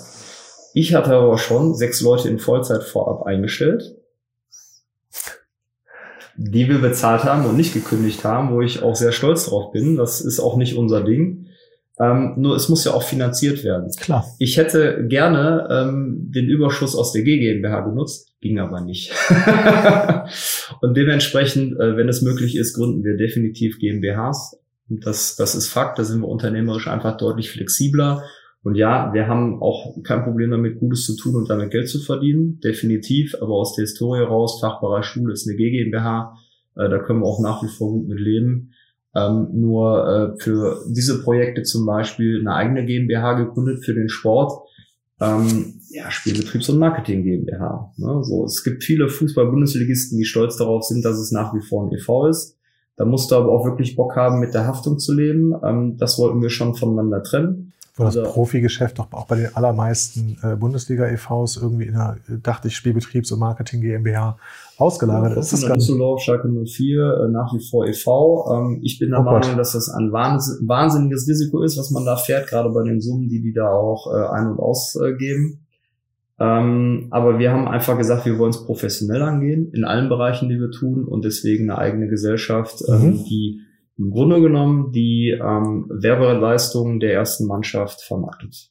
[0.73, 3.97] Ich hatte aber schon sechs Leute in Vollzeit vorab eingestellt,
[6.37, 9.97] die wir bezahlt haben und nicht gekündigt haben, wo ich auch sehr stolz drauf bin.
[9.97, 11.47] Das ist auch nicht unser Ding.
[11.99, 13.89] Ähm, nur es muss ja auch finanziert werden.
[13.99, 14.25] Klar.
[14.37, 19.11] Ich hätte gerne ähm, den Überschuss aus der G GmbH genutzt, ging aber nicht.
[20.81, 24.59] und dementsprechend, äh, wenn es möglich ist, gründen wir definitiv GmbHs.
[24.89, 28.23] Das, das ist Fakt, da sind wir unternehmerisch einfach deutlich flexibler.
[28.63, 31.99] Und ja, wir haben auch kein Problem damit, Gutes zu tun und damit Geld zu
[31.99, 33.35] verdienen, definitiv.
[33.41, 36.35] Aber aus der Historie raus, Fachbereich Schule ist eine G GmbH,
[36.75, 38.73] äh, da können wir auch nach wie vor gut mit leben.
[39.17, 44.51] Ähm, nur äh, für diese Projekte zum Beispiel eine eigene GmbH gegründet für den Sport.
[45.19, 47.93] Ähm, ja, Spielbetriebs- und Marketing GmbH.
[47.97, 48.23] Ne?
[48.23, 51.93] So, es gibt viele Fußball-Bundesligisten, die stolz darauf sind, dass es nach wie vor ein
[51.93, 52.27] e.V.
[52.27, 52.57] ist.
[52.97, 55.53] Da musst du aber auch wirklich Bock haben, mit der Haftung zu leben.
[55.63, 57.73] Ähm, das wollten wir schon voneinander trennen.
[57.97, 62.67] Wo das also, Profigeschäft doch auch bei den allermeisten äh, Bundesliga-EVs irgendwie in der, dachte
[62.67, 64.37] ich, Spielbetriebs- und Marketing GmbH
[64.77, 65.51] ausgelagert ist.
[65.51, 68.53] Das Düsseldorf, Schalke 04, äh, nach wie vor e.V.
[68.53, 69.57] Ähm, ich bin der oh Meinung, Gott.
[69.57, 73.41] dass das ein wahnsinniges Risiko ist, was man da fährt, gerade bei den Summen, die
[73.41, 75.65] die da auch äh, ein- und ausgeben.
[76.39, 80.59] Ähm, aber wir haben einfach gesagt, wir wollen es professionell angehen, in allen Bereichen, die
[80.59, 83.23] wir tun und deswegen eine eigene Gesellschaft, ähm, mhm.
[83.25, 83.61] die
[83.97, 88.69] im Grunde genommen die ähm, Werbeleistungen der ersten Mannschaft vermarktet.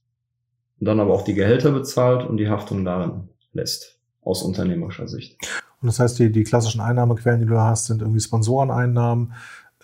[0.78, 5.38] Und dann aber auch die Gehälter bezahlt und die Haftung darin lässt, aus unternehmerischer Sicht.
[5.80, 9.32] Und das heißt, die, die klassischen Einnahmequellen, die du hast, sind irgendwie Sponsoreneinnahmen.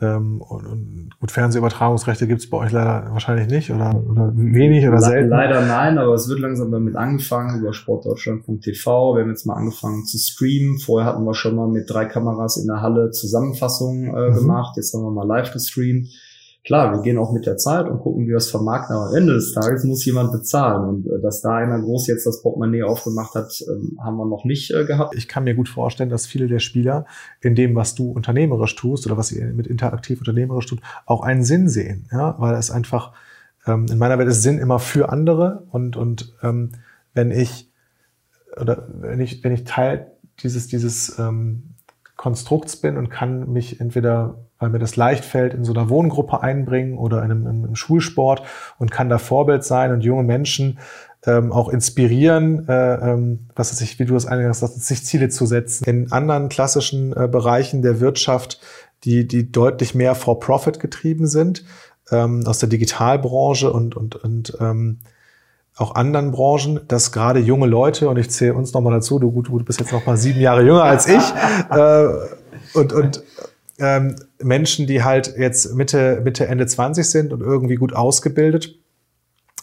[0.02, 4.86] Ähm, und, und gut, Fernsehübertragungsrechte gibt es bei euch leider wahrscheinlich nicht oder, oder wenig
[4.86, 5.30] oder selten.
[5.30, 9.14] Leider nein, aber es wird langsam damit angefangen über sportdeutschland.tv.
[9.14, 10.78] Wir haben jetzt mal angefangen zu streamen.
[10.78, 14.34] Vorher hatten wir schon mal mit drei Kameras in der Halle Zusammenfassungen äh, mhm.
[14.34, 14.76] gemacht.
[14.76, 16.08] Jetzt haben wir mal live gestreamt
[16.64, 19.14] klar, wir gehen auch mit der Zeit und gucken, wie wir es vermarkten, aber am
[19.14, 20.88] Ende des Tages muss jemand bezahlen.
[20.88, 24.44] Und äh, dass da einer groß jetzt das Portemonnaie aufgemacht hat, ähm, haben wir noch
[24.44, 25.14] nicht äh, gehabt.
[25.16, 27.06] Ich kann mir gut vorstellen, dass viele der Spieler
[27.40, 31.44] in dem, was du unternehmerisch tust oder was ihr mit interaktiv unternehmerisch tut, auch einen
[31.44, 32.08] Sinn sehen.
[32.12, 32.36] Ja?
[32.38, 33.12] Weil es einfach,
[33.66, 36.72] ähm, in meiner Welt ist Sinn immer für andere und, und ähm,
[37.14, 37.70] wenn ich
[38.60, 41.74] oder wenn ich, wenn ich Teil dieses, dieses ähm,
[42.22, 46.40] Konstrukts bin und kann mich entweder weil mir das leicht fällt, in so einer Wohngruppe
[46.40, 48.44] einbringen oder in einem, im Schulsport
[48.78, 50.78] und kann da Vorbild sein und junge Menschen
[51.26, 55.46] ähm, auch inspirieren, äh, ähm, was ist, wie du das eingangs sagst, sich Ziele zu
[55.46, 55.84] setzen.
[55.84, 58.60] In anderen klassischen äh, Bereichen der Wirtschaft,
[59.02, 61.64] die, die deutlich mehr for Profit getrieben sind,
[62.12, 65.00] ähm, aus der Digitalbranche und, und, und ähm,
[65.82, 69.48] auch anderen Branchen, dass gerade junge Leute, und ich zähle uns nochmal dazu, du, gut,
[69.48, 71.22] du bist jetzt noch mal sieben Jahre jünger als ich,
[71.70, 72.06] äh,
[72.74, 73.22] und, und
[73.78, 78.78] ähm, Menschen, die halt jetzt Mitte, Mitte, Ende 20 sind und irgendwie gut ausgebildet,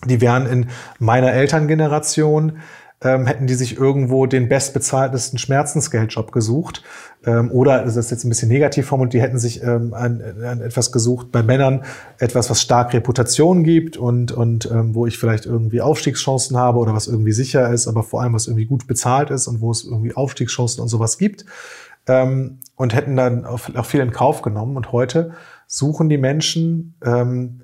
[0.06, 2.60] die wären in meiner Elterngeneration,
[3.02, 6.84] ähm, hätten die sich irgendwo den bestbezahltesten Schmerzensgeldjob gesucht.
[7.26, 10.62] Ähm, oder, das ist jetzt ein bisschen negativ formuliert, die hätten sich ähm, an, an
[10.62, 11.84] etwas gesucht bei Männern,
[12.18, 16.94] etwas, was stark Reputation gibt und, und ähm, wo ich vielleicht irgendwie Aufstiegschancen habe oder
[16.94, 19.86] was irgendwie sicher ist, aber vor allem was irgendwie gut bezahlt ist und wo es
[19.86, 21.46] irgendwie Aufstiegschancen und sowas gibt
[22.10, 24.76] ähm, und hätten dann auch, auch, viel in Kauf genommen.
[24.76, 25.32] Und heute
[25.68, 27.62] suchen die Menschen ähm,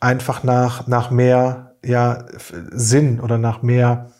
[0.00, 2.26] einfach nach, nach mehr ja,
[2.72, 4.10] Sinn oder nach mehr,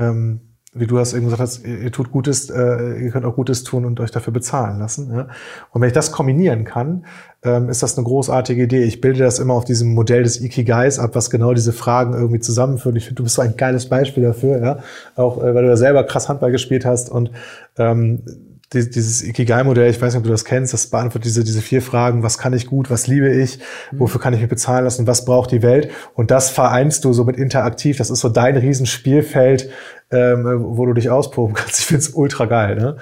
[0.00, 0.40] ähm,
[0.72, 3.84] wie du das eben gesagt hast, ihr, tut Gutes, äh, ihr könnt auch Gutes tun
[3.84, 5.12] und euch dafür bezahlen lassen.
[5.12, 5.26] Ja?
[5.72, 7.06] Und wenn ich das kombinieren kann,
[7.42, 8.84] ähm, ist das eine großartige Idee.
[8.84, 12.38] Ich bilde das immer auf diesem Modell des Ikigais ab, was genau diese Fragen irgendwie
[12.38, 12.96] zusammenführt.
[12.96, 14.78] Ich finde, du bist so ein geiles Beispiel dafür, ja.
[15.16, 17.32] Auch äh, weil du ja selber krass Handball gespielt hast und
[17.76, 18.22] ähm,
[18.72, 22.22] dieses Ikigai-Modell, ich weiß nicht, ob du das kennst, das beantwortet diese, diese vier Fragen,
[22.22, 23.58] was kann ich gut, was liebe ich,
[23.90, 24.00] mhm.
[24.00, 25.90] wofür kann ich mich bezahlen lassen, was braucht die Welt?
[26.14, 29.70] Und das vereinst du so mit interaktiv, das ist so dein Riesenspielfeld,
[30.12, 31.80] ähm, wo du dich ausproben kannst.
[31.80, 32.76] Ich finde es ultra geil.
[32.76, 32.96] Ne?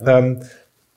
[0.00, 0.40] Ähm,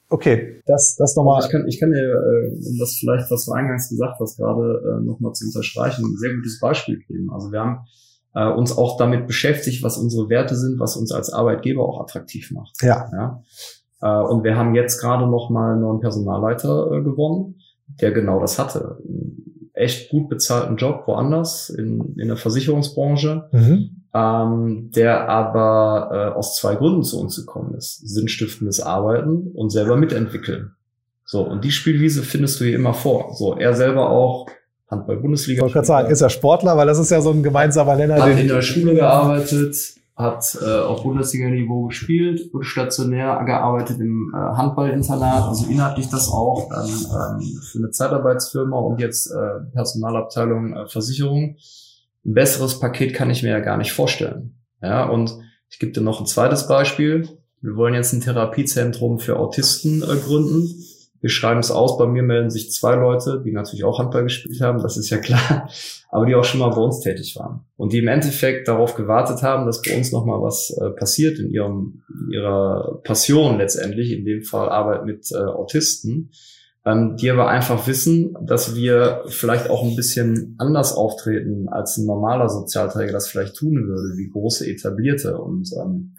[0.10, 1.42] okay, das, das nochmal.
[1.46, 5.00] Ich kann, ich kann dir, äh, um das vielleicht, was du eingangs gesagt hast, gerade
[5.00, 7.32] äh, nochmal zu unterstreichen, ein sehr gutes Beispiel geben.
[7.32, 7.80] Also wir haben
[8.36, 12.52] äh, uns auch damit beschäftigt, was unsere Werte sind, was uns als Arbeitgeber auch attraktiv
[12.52, 12.76] macht.
[12.82, 13.10] Ja.
[13.14, 13.42] ja?
[14.02, 17.56] Äh, und wir haben jetzt gerade noch mal einen neuen Personalleiter äh, gewonnen,
[18.02, 18.98] der genau das hatte.
[19.08, 24.04] Einen echt gut bezahlten Job woanders in, in der Versicherungsbranche, mhm.
[24.14, 28.08] ähm, der aber äh, aus zwei Gründen zu uns gekommen ist.
[28.08, 30.72] Sinnstiftendes Arbeiten und selber mitentwickeln.
[31.26, 33.34] So, und die Spielwiese findest du hier immer vor.
[33.36, 34.48] So, er selber auch
[34.90, 35.60] Handball-Bundesliga.
[35.60, 38.22] Ich wollte gerade sagen, ist er Sportler, weil das ist ja so ein gemeinsamer Nenner.
[38.22, 44.38] Hat in der Schule gearbeitet, hat äh, auf Bundesliga-Niveau gespielt, wurde stationär gearbeitet im äh,
[44.38, 50.88] Handballinternat, also inhaltlich das auch, dann ähm, für eine Zeitarbeitsfirma und jetzt äh, Personalabteilung äh,
[50.88, 51.58] Versicherung.
[52.26, 54.58] Ein besseres Paket kann ich mir ja gar nicht vorstellen.
[54.82, 55.38] Ja, und
[55.70, 57.30] ich gebe dir noch ein zweites Beispiel.
[57.62, 60.84] Wir wollen jetzt ein Therapiezentrum für Autisten äh, gründen.
[61.20, 64.62] Wir schreiben es aus, bei mir melden sich zwei Leute, die natürlich auch Handball gespielt
[64.62, 65.70] haben, das ist ja klar,
[66.10, 67.62] aber die auch schon mal bei uns tätig waren.
[67.76, 71.50] Und die im Endeffekt darauf gewartet haben, dass bei uns nochmal was äh, passiert in
[71.50, 76.32] ihrem, in ihrer Passion letztendlich, in dem Fall Arbeit mit äh, Autisten,
[76.86, 82.06] ähm, die aber einfach wissen, dass wir vielleicht auch ein bisschen anders auftreten, als ein
[82.06, 85.40] normaler Sozialträger das vielleicht tun würde, wie große etablierte.
[85.40, 86.16] Und ähm,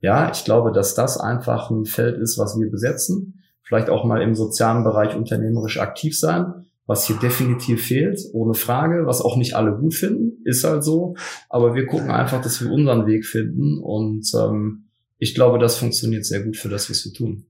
[0.00, 3.41] ja, ich glaube, dass das einfach ein Feld ist, was wir besetzen
[3.72, 9.06] vielleicht auch mal im sozialen Bereich unternehmerisch aktiv sein, was hier definitiv fehlt, ohne Frage,
[9.06, 11.14] was auch nicht alle gut finden, ist halt so.
[11.48, 16.26] Aber wir gucken einfach, dass wir unseren Weg finden und ähm, ich glaube, das funktioniert
[16.26, 17.46] sehr gut für das, was wir tun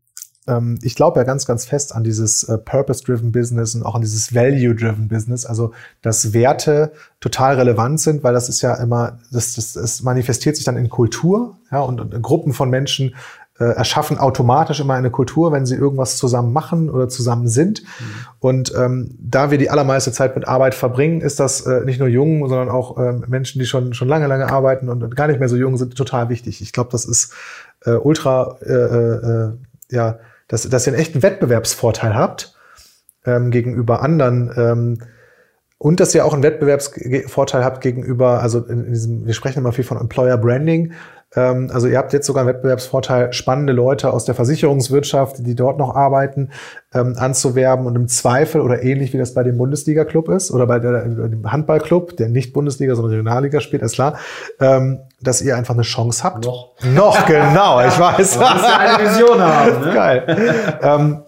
[0.49, 4.01] ähm, ich glaube ja ganz, ganz fest an dieses äh, Purpose-Driven Business und auch an
[4.01, 9.55] dieses Value-Driven Business, also dass Werte total relevant sind, weil das ist ja immer, das,
[9.55, 13.15] das, das manifestiert sich dann in Kultur, ja, und, und Gruppen von Menschen
[13.65, 17.83] erschaffen automatisch immer eine Kultur, wenn sie irgendwas zusammen machen oder zusammen sind.
[17.83, 18.05] Mhm.
[18.41, 22.09] Und ähm, da wir die allermeiste Zeit mit Arbeit verbringen, ist das äh, nicht nur
[22.09, 25.49] jungen, sondern auch äh, Menschen, die schon schon lange, lange arbeiten und gar nicht mehr
[25.49, 26.61] so jung sind, total wichtig.
[26.61, 27.33] Ich glaube, das ist
[27.85, 29.53] äh, ultra, äh, äh,
[29.91, 32.55] ja, dass, dass ihr einen echten Wettbewerbsvorteil habt
[33.25, 34.53] ähm, gegenüber anderen.
[34.57, 34.99] Ähm,
[35.79, 39.73] und dass ihr auch einen Wettbewerbsvorteil habt gegenüber, also in, in diesem, wir sprechen immer
[39.73, 40.93] viel von Employer Branding,
[41.41, 45.95] also ihr habt jetzt sogar einen Wettbewerbsvorteil, spannende Leute aus der Versicherungswirtschaft, die dort noch
[45.95, 46.51] arbeiten,
[46.93, 50.79] ähm, anzuwerben und im Zweifel oder ähnlich wie das bei dem Bundesliga-Club ist oder bei
[50.79, 54.19] der, dem Handballclub, der nicht Bundesliga, sondern Regionalliga spielt, ist klar,
[54.61, 56.45] ähm, dass ihr einfach eine Chance habt.
[56.45, 56.75] Noch.
[56.95, 58.19] Noch, genau, ich weiß.
[58.39, 59.87] Muss ja eine Vision haben.
[59.87, 59.95] Ne?
[59.95, 61.25] Geil.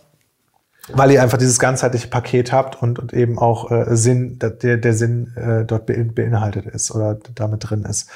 [0.92, 4.92] Weil ihr einfach dieses ganzheitliche Paket habt und, und eben auch äh, Sinn, der, der
[4.92, 8.10] Sinn äh, dort beinhaltet ist oder damit drin ist.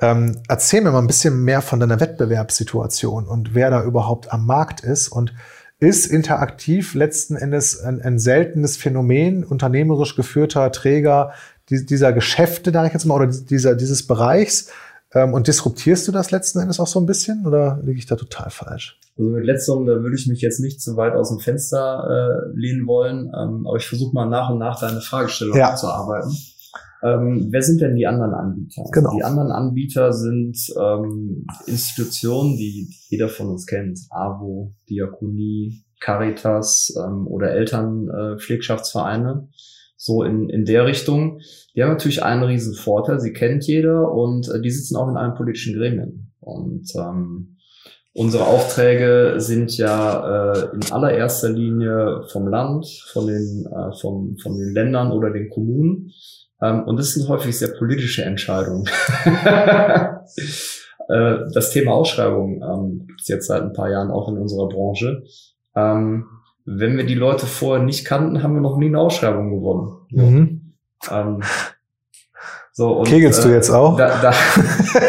[0.00, 4.46] Ähm, erzähl mir mal ein bisschen mehr von deiner Wettbewerbssituation und wer da überhaupt am
[4.46, 5.34] Markt ist und
[5.80, 11.32] ist interaktiv letzten Endes ein, ein seltenes Phänomen, unternehmerisch geführter Träger
[11.68, 14.70] dieser Geschäfte, da ich jetzt mal, oder dieser, dieses Bereichs.
[15.14, 18.16] Ähm, und disruptierst du das letzten Endes auch so ein bisschen oder liege ich da
[18.16, 18.98] total falsch?
[19.16, 22.58] Also mit letzterem, da würde ich mich jetzt nicht zu weit aus dem Fenster äh,
[22.58, 25.76] lehnen wollen, ähm, aber ich versuche mal nach und nach deine Fragestellung ja.
[25.76, 26.36] zu arbeiten.
[27.04, 28.82] Ähm, wer sind denn die anderen Anbieter?
[28.90, 29.14] Genau.
[29.14, 34.00] Die anderen Anbieter sind ähm, Institutionen, die jeder von uns kennt.
[34.10, 39.48] AWO, Diakonie, Caritas ähm, oder Elternpflegschaftsvereine.
[39.48, 39.54] Äh,
[39.96, 41.40] so in, in der Richtung.
[41.74, 45.16] Die haben natürlich einen riesen Vorteil, sie kennt jeder und äh, die sitzen auch in
[45.16, 46.32] allen politischen Gremien.
[46.40, 47.56] Und ähm,
[48.12, 54.58] unsere Aufträge sind ja äh, in allererster Linie vom Land, von den, äh, vom, von
[54.58, 56.12] den Ländern oder den Kommunen.
[56.60, 58.88] Ähm, und das sind häufig sehr politische Entscheidungen.
[59.24, 60.08] äh,
[61.52, 65.22] das Thema Ausschreibung ähm, gibt es jetzt seit ein paar Jahren auch in unserer Branche.
[65.74, 66.26] Ähm,
[66.64, 69.96] wenn wir die Leute vorher nicht kannten, haben wir noch nie eine Ausschreibung gewonnen.
[70.10, 70.74] Mhm.
[71.10, 71.42] Ähm,
[72.72, 73.96] so, und, Kegelst du äh, jetzt auch?
[73.96, 74.34] Da, da,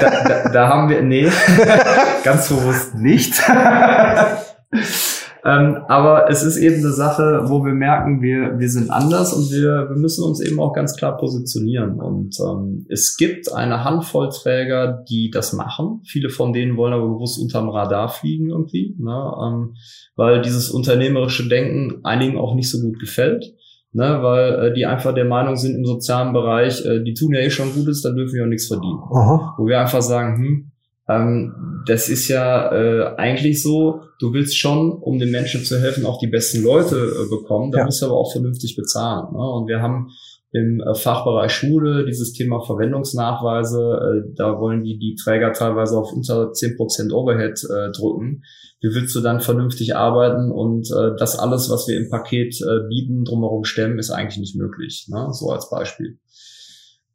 [0.02, 1.32] da, da, da haben wir, nee,
[2.24, 3.41] ganz bewusst nicht.
[5.46, 9.52] Ähm, aber es ist eben eine Sache, wo wir merken, wir, wir sind anders und
[9.52, 12.00] wir, wir müssen uns eben auch ganz klar positionieren.
[12.00, 16.02] Und ähm, es gibt eine Handvoll Träger, die das machen.
[16.08, 19.34] Viele von denen wollen aber bewusst unterm Radar fliegen irgendwie, ne?
[19.40, 19.76] ähm,
[20.16, 23.54] weil dieses unternehmerische Denken einigen auch nicht so gut gefällt.
[23.98, 27.40] Ne, weil äh, die einfach der Meinung sind im sozialen Bereich, äh, die tun ja
[27.40, 29.00] eh schon Gutes, dann dürfen wir auch nichts verdienen.
[29.10, 29.56] Aha.
[29.58, 30.72] Wo wir einfach sagen, hm,
[31.08, 36.06] ähm, das ist ja äh, eigentlich so, du willst schon, um den Menschen zu helfen,
[36.06, 37.86] auch die besten Leute äh, bekommen, da ja.
[37.86, 39.32] musst du aber auch vernünftig bezahlen.
[39.32, 39.39] Ne?
[39.39, 40.10] Und wir haben
[40.52, 46.12] im äh, Fachbereich Schule dieses Thema Verwendungsnachweise, äh, da wollen die, die Träger teilweise auf
[46.12, 48.44] unter zehn Prozent Overhead äh, drücken.
[48.82, 52.56] Wie willst du dann vernünftig arbeiten und äh, das alles, was wir im Paket
[52.89, 55.08] bieten, drumherum stemmen, ist eigentlich nicht möglich.
[55.10, 55.28] Ne?
[55.32, 56.20] So als Beispiel.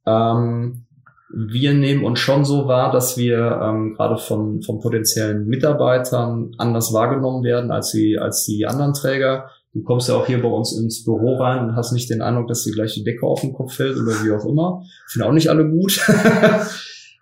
[0.07, 0.87] Ähm,
[1.33, 6.93] wir nehmen uns schon so wahr, dass wir ähm, gerade von, von potenziellen Mitarbeitern anders
[6.93, 9.51] wahrgenommen werden als die, als die anderen Träger.
[9.73, 12.49] Du kommst ja auch hier bei uns ins Büro rein und hast nicht den Eindruck,
[12.49, 14.83] dass die gleiche Decke auf den Kopf fällt oder wie auch immer.
[15.07, 16.01] Finde auch nicht alle gut.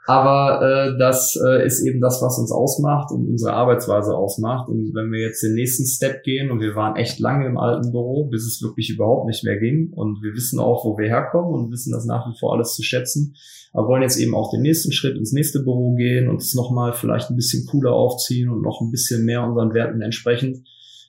[0.09, 4.71] Aber äh, das äh, ist eben das, was uns ausmacht und unsere Arbeitsweise ausmacht.
[4.71, 7.93] Und wenn wir jetzt den nächsten Step gehen und wir waren echt lange im alten
[7.93, 11.53] Büro, bis es wirklich überhaupt nicht mehr ging und wir wissen auch, wo wir herkommen
[11.53, 13.35] und wissen das nach wie vor alles zu schätzen,
[13.75, 16.95] aber wollen jetzt eben auch den nächsten Schritt ins nächste Büro gehen und es nochmal
[16.95, 20.67] vielleicht ein bisschen cooler aufziehen und noch ein bisschen mehr unseren Werten entsprechend.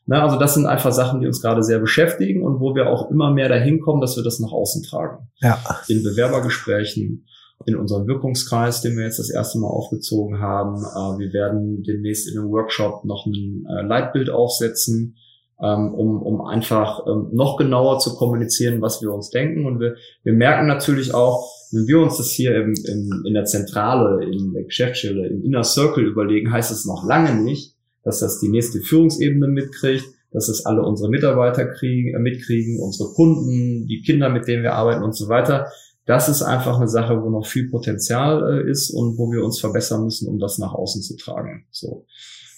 [0.07, 3.09] Na, also das sind einfach Sachen, die uns gerade sehr beschäftigen und wo wir auch
[3.09, 5.29] immer mehr dahin kommen, dass wir das nach außen tragen.
[5.39, 5.57] Ja.
[5.87, 7.25] In Bewerbergesprächen
[7.65, 10.77] in unserem Wirkungskreis, den wir jetzt das erste Mal aufgezogen haben.
[10.77, 15.15] Äh, wir werden demnächst in einem Workshop noch ein äh, Leitbild aufsetzen,
[15.61, 19.65] ähm, um, um einfach ähm, noch genauer zu kommunizieren, was wir uns denken.
[19.65, 23.45] Und wir, wir merken natürlich auch, wenn wir uns das hier im, im, in der
[23.45, 28.39] Zentrale, in der Geschäftsstelle, im Inner Circle überlegen, heißt es noch lange nicht, dass das
[28.39, 34.01] die nächste Führungsebene mitkriegt, dass es alle unsere Mitarbeiter kriegen, äh, mitkriegen, unsere Kunden, die
[34.01, 35.67] Kinder, mit denen wir arbeiten und so weiter.
[36.09, 39.59] Das ist einfach eine Sache, wo noch viel Potenzial äh, ist und wo wir uns
[39.59, 41.67] verbessern müssen, um das nach außen zu tragen.
[41.69, 42.07] So.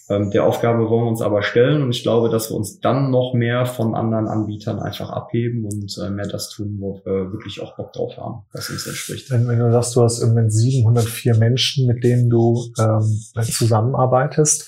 [0.09, 3.11] Ähm, der Aufgabe wollen wir uns aber stellen und ich glaube, dass wir uns dann
[3.11, 7.61] noch mehr von anderen Anbietern einfach abheben und äh, mehr das tun, wo wir wirklich
[7.61, 9.29] auch Bock drauf haben, was uns entspricht.
[9.29, 14.65] Wenn, wenn du sagst, du hast im Moment 704 Menschen, mit denen du ähm, zusammenarbeitest,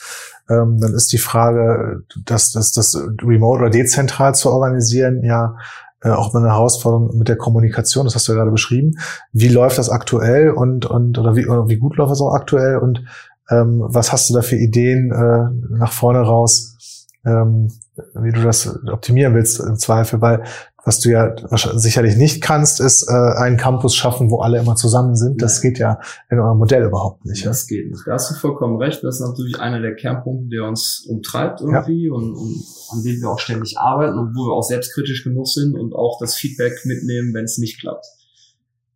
[0.49, 5.55] ähm, dann ist die Frage, dass das, das remote oder dezentral zu organisieren, ja
[6.03, 8.97] äh, auch eine Herausforderung mit der Kommunikation, das hast du ja gerade beschrieben.
[9.31, 12.77] Wie läuft das aktuell und, und oder wie, oder wie gut läuft das auch aktuell
[12.77, 13.03] und
[13.49, 17.69] ähm, was hast du da für Ideen äh, nach vorne raus, ähm,
[18.15, 20.21] wie du das optimieren willst im Zweifel?
[20.21, 20.43] Weil
[20.85, 21.33] was du ja
[21.75, 25.41] sicherlich nicht kannst, ist äh, einen Campus schaffen, wo alle immer zusammen sind.
[25.41, 27.45] Das geht ja in eurem Modell überhaupt nicht.
[27.45, 27.77] Das ja?
[27.77, 28.05] geht nicht.
[28.05, 29.03] Da hast du vollkommen recht.
[29.03, 32.13] Das ist natürlich einer der Kernpunkte, der uns umtreibt irgendwie ja.
[32.13, 35.75] und, und an dem wir auch ständig arbeiten und wo wir auch selbstkritisch genug sind
[35.75, 38.05] und auch das Feedback mitnehmen, wenn es nicht klappt.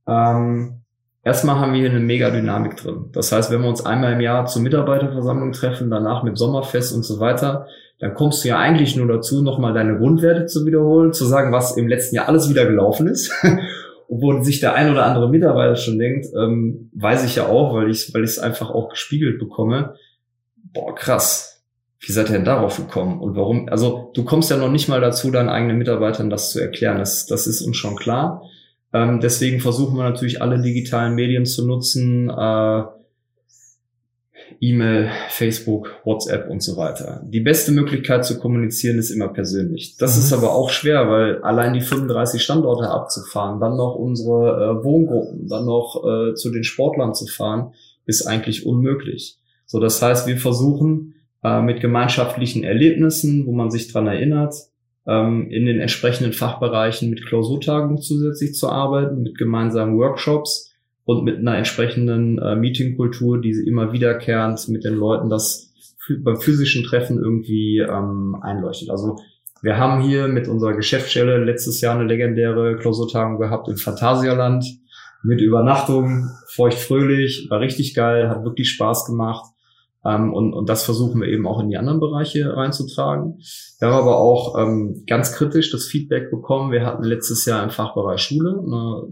[0.07, 0.81] Ähm,
[1.27, 3.09] Erstmal haben wir hier eine mega Dynamik drin.
[3.11, 7.03] Das heißt, wenn wir uns einmal im Jahr zur Mitarbeiterversammlung treffen, danach mit Sommerfest und
[7.03, 7.67] so weiter,
[7.99, 11.77] dann kommst du ja eigentlich nur dazu, nochmal deine Grundwerte zu wiederholen, zu sagen, was
[11.77, 13.31] im letzten Jahr alles wieder gelaufen ist.
[14.09, 17.89] Obwohl sich der ein oder andere Mitarbeiter schon denkt, ähm, weiß ich ja auch, weil
[17.89, 19.95] ich weil ich es einfach auch gespiegelt bekomme.
[20.73, 21.63] Boah, krass.
[21.99, 23.19] Wie seid ihr denn darauf gekommen?
[23.19, 23.67] Und warum?
[23.69, 26.99] Also du kommst ja noch nicht mal dazu, deinen eigenen Mitarbeitern das zu erklären.
[26.99, 28.43] Das, das ist uns schon klar.
[28.93, 32.29] Ähm, deswegen versuchen wir natürlich alle digitalen Medien zu nutzen.
[32.29, 32.83] Äh,
[34.59, 37.23] E-Mail, Facebook, WhatsApp und so weiter.
[37.25, 39.97] Die beste Möglichkeit zu kommunizieren ist immer persönlich.
[39.97, 40.23] Das mhm.
[40.23, 45.47] ist aber auch schwer, weil allein die 35 Standorte abzufahren, dann noch unsere äh, Wohngruppen,
[45.47, 47.73] dann noch äh, zu den Sportlern zu fahren,
[48.05, 49.37] ist eigentlich unmöglich.
[49.65, 54.55] So, das heißt, wir versuchen äh, mit gemeinschaftlichen Erlebnissen, wo man sich dran erinnert,
[55.05, 60.71] ähm, in den entsprechenden Fachbereichen mit Klausurtagungen zusätzlich zu arbeiten, mit gemeinsamen Workshops
[61.07, 65.73] und mit einer entsprechenden äh, Meetingkultur, die immer wiederkehrend mit den Leuten das
[66.19, 68.89] beim physischen Treffen irgendwie ähm, einleuchtet.
[68.89, 69.17] Also
[69.61, 74.65] wir haben hier mit unserer Geschäftsstelle letztes Jahr eine legendäre Klausurtagung gehabt im Phantasialand
[75.23, 79.45] mit Übernachtung, feucht-fröhlich, war richtig geil, hat wirklich Spaß gemacht.
[80.03, 83.39] Ähm, und, und das versuchen wir eben auch in die anderen Bereiche reinzutragen.
[83.79, 86.73] Wir haben aber auch ähm, ganz kritisch das Feedback bekommen.
[86.73, 89.07] Wir hatten letztes Jahr im Fachbereich Schule eine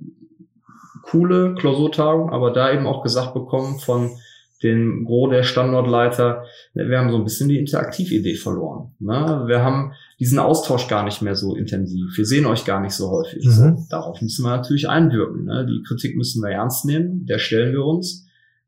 [1.10, 4.12] coole Klausurtagung, aber da eben auch gesagt bekommen von
[4.64, 8.94] den Gros der Standortleiter, wir haben so ein bisschen die Interaktividee verloren.
[9.00, 9.44] Ne?
[9.48, 12.18] Wir haben diesen Austausch gar nicht mehr so intensiv.
[12.18, 13.46] Wir sehen euch gar nicht so häufig.
[13.46, 13.86] Mhm.
[13.90, 15.46] Darauf müssen wir natürlich einwirken.
[15.46, 15.66] Ne?
[15.70, 18.28] Die Kritik müssen wir ernst nehmen, der stellen wir uns.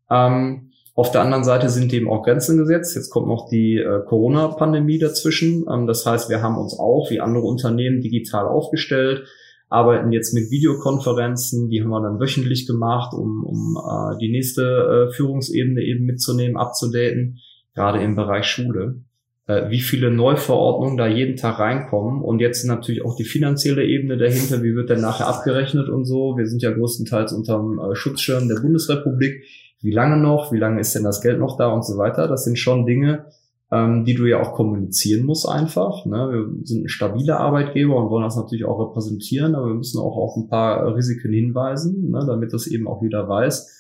[0.10, 2.96] Ähm, auf der anderen Seite sind eben auch Grenzen gesetzt.
[2.96, 5.66] Jetzt kommt noch die äh, Corona-Pandemie dazwischen.
[5.72, 9.28] Ähm, das heißt, wir haben uns auch wie andere Unternehmen digital aufgestellt,
[9.70, 15.10] arbeiten jetzt mit Videokonferenzen, die haben wir dann wöchentlich gemacht, um, um äh, die nächste
[15.10, 17.40] äh, Führungsebene eben mitzunehmen, abzudaten,
[17.74, 19.02] gerade im Bereich Schule.
[19.48, 24.18] Äh, wie viele Neuverordnungen da jeden Tag reinkommen und jetzt natürlich auch die finanzielle Ebene
[24.18, 26.38] dahinter, wie wird denn nachher abgerechnet und so.
[26.38, 29.44] Wir sind ja größtenteils unter dem äh, Schutzschirm der Bundesrepublik
[29.82, 32.28] wie lange noch, wie lange ist denn das Geld noch da und so weiter.
[32.28, 33.26] Das sind schon Dinge,
[33.72, 36.06] ähm, die du ja auch kommunizieren musst einfach.
[36.06, 36.30] Ne?
[36.32, 40.16] Wir sind ein stabiler Arbeitgeber und wollen das natürlich auch repräsentieren, aber wir müssen auch
[40.16, 42.24] auf ein paar Risiken hinweisen, ne?
[42.26, 43.74] damit das eben auch jeder weiß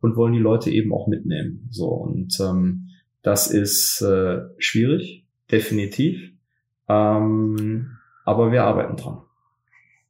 [0.00, 1.68] und wollen die Leute eben auch mitnehmen.
[1.70, 2.90] So und ähm,
[3.22, 6.32] das ist äh, schwierig, definitiv,
[6.88, 7.88] ähm,
[8.24, 9.18] aber wir arbeiten dran.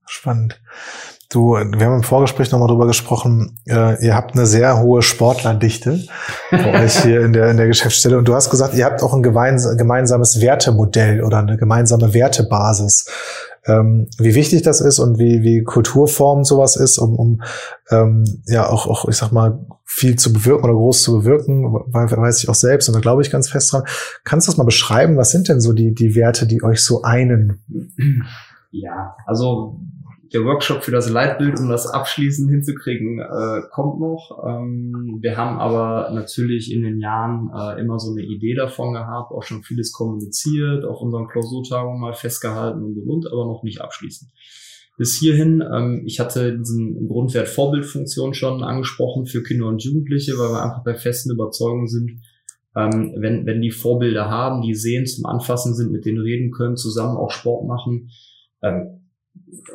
[0.07, 0.61] Spannend.
[1.35, 6.05] Du, wir haben im Vorgespräch nochmal drüber gesprochen, äh, ihr habt eine sehr hohe Sportlerdichte
[6.53, 9.13] bei euch hier in der, in der Geschäftsstelle und du hast gesagt, ihr habt auch
[9.15, 13.11] ein gemeinsames Wertemodell oder eine gemeinsame Wertebasis.
[13.67, 17.43] Ähm, wie wichtig das ist und wie, wie Kulturform sowas ist, um, um
[17.91, 22.45] ähm, ja auch, auch, ich sag mal, viel zu bewirken oder groß zu bewirken, weiß
[22.45, 23.83] ich auch selbst und da glaube ich ganz fest dran.
[24.23, 25.17] Kannst du das mal beschreiben?
[25.17, 27.65] Was sind denn so die, die Werte, die euch so einen?
[28.71, 29.81] Ja, also
[30.33, 34.43] der Workshop für das Leitbild, um das abschließend hinzukriegen, äh, kommt noch.
[34.47, 39.33] Ähm, wir haben aber natürlich in den Jahren äh, immer so eine Idee davon gehabt,
[39.33, 43.81] auch schon vieles kommuniziert, auf unseren Klausurtagungen mal festgehalten und und und, aber noch nicht
[43.81, 44.31] abschließend.
[44.97, 45.63] bis hierhin.
[45.73, 50.85] Ähm, ich hatte diesen Grundwert Vorbildfunktion schon angesprochen für Kinder und Jugendliche, weil wir einfach
[50.85, 52.21] der festen Überzeugung sind,
[52.77, 56.77] ähm, wenn, wenn die Vorbilder haben, die sehen, zum Anfassen sind, mit denen reden können,
[56.77, 58.11] zusammen auch Sport machen.
[58.63, 59.04] Ähm,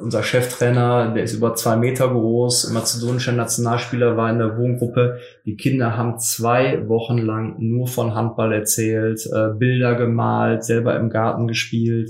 [0.02, 5.20] unser Cheftrainer, der ist über zwei Meter groß, mazedonischer Nationalspieler, war in der Wohngruppe.
[5.46, 11.10] Die Kinder haben zwei Wochen lang nur von Handball erzählt, äh, Bilder gemalt, selber im
[11.10, 12.10] Garten gespielt.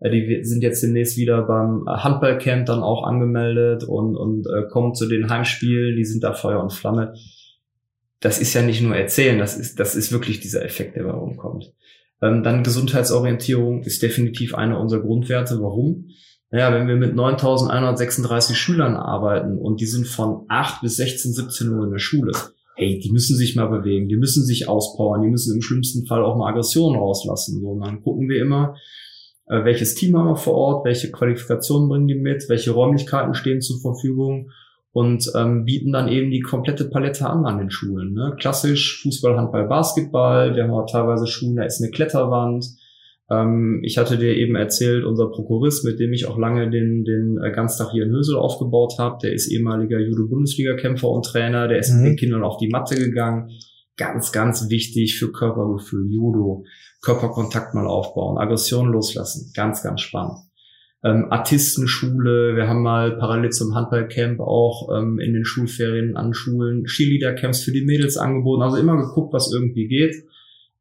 [0.00, 4.94] Äh, die sind jetzt demnächst wieder beim Handballcamp dann auch angemeldet und, und äh, kommen
[4.94, 5.96] zu den Heimspielen.
[5.96, 7.14] Die sind da Feuer und Flamme.
[8.20, 11.10] Das ist ja nicht nur erzählen, das ist, das ist wirklich dieser Effekt, der bei
[11.10, 11.72] rumkommt.
[12.22, 15.60] Ähm, dann Gesundheitsorientierung ist definitiv einer unserer Grundwerte.
[15.60, 16.08] Warum?
[16.50, 21.72] Naja, wenn wir mit 9.136 Schülern arbeiten und die sind von 8 bis 16, 17
[21.72, 22.32] Uhr in der Schule,
[22.76, 26.22] hey, die müssen sich mal bewegen, die müssen sich auspowern, die müssen im schlimmsten Fall
[26.22, 27.60] auch mal Aggressionen rauslassen.
[27.60, 28.76] So, und dann gucken wir immer,
[29.48, 33.60] äh, welches Team haben wir vor Ort, welche Qualifikationen bringen die mit, welche Räumlichkeiten stehen
[33.60, 34.50] zur Verfügung
[34.92, 38.12] und ähm, bieten dann eben die komplette Palette an an den Schulen.
[38.12, 38.36] Ne?
[38.38, 42.66] Klassisch Fußball, Handball, Basketball, wir haben auch teilweise Schulen, da ist eine Kletterwand,
[43.28, 47.38] ähm, ich hatte dir eben erzählt, unser Prokurist, mit dem ich auch lange den, den
[47.42, 51.92] äh, Ganztag hier in Hösel aufgebaut habe, der ist ehemaliger Judo-Bundesliga-Kämpfer und Trainer, der ist
[51.92, 52.02] mhm.
[52.02, 53.50] mit den Kindern auf die Matte gegangen.
[53.96, 56.64] Ganz, ganz wichtig für Körpergefühl, Judo,
[57.00, 59.52] Körperkontakt mal aufbauen, Aggression loslassen.
[59.54, 60.38] Ganz, ganz spannend.
[61.02, 66.84] Ähm, Artistenschule, wir haben mal parallel zum Handballcamp auch ähm, in den Schulferien an Schulen
[66.84, 68.62] Cheerleader-Camps für die Mädels angeboten.
[68.62, 70.14] Also immer geguckt, was irgendwie geht.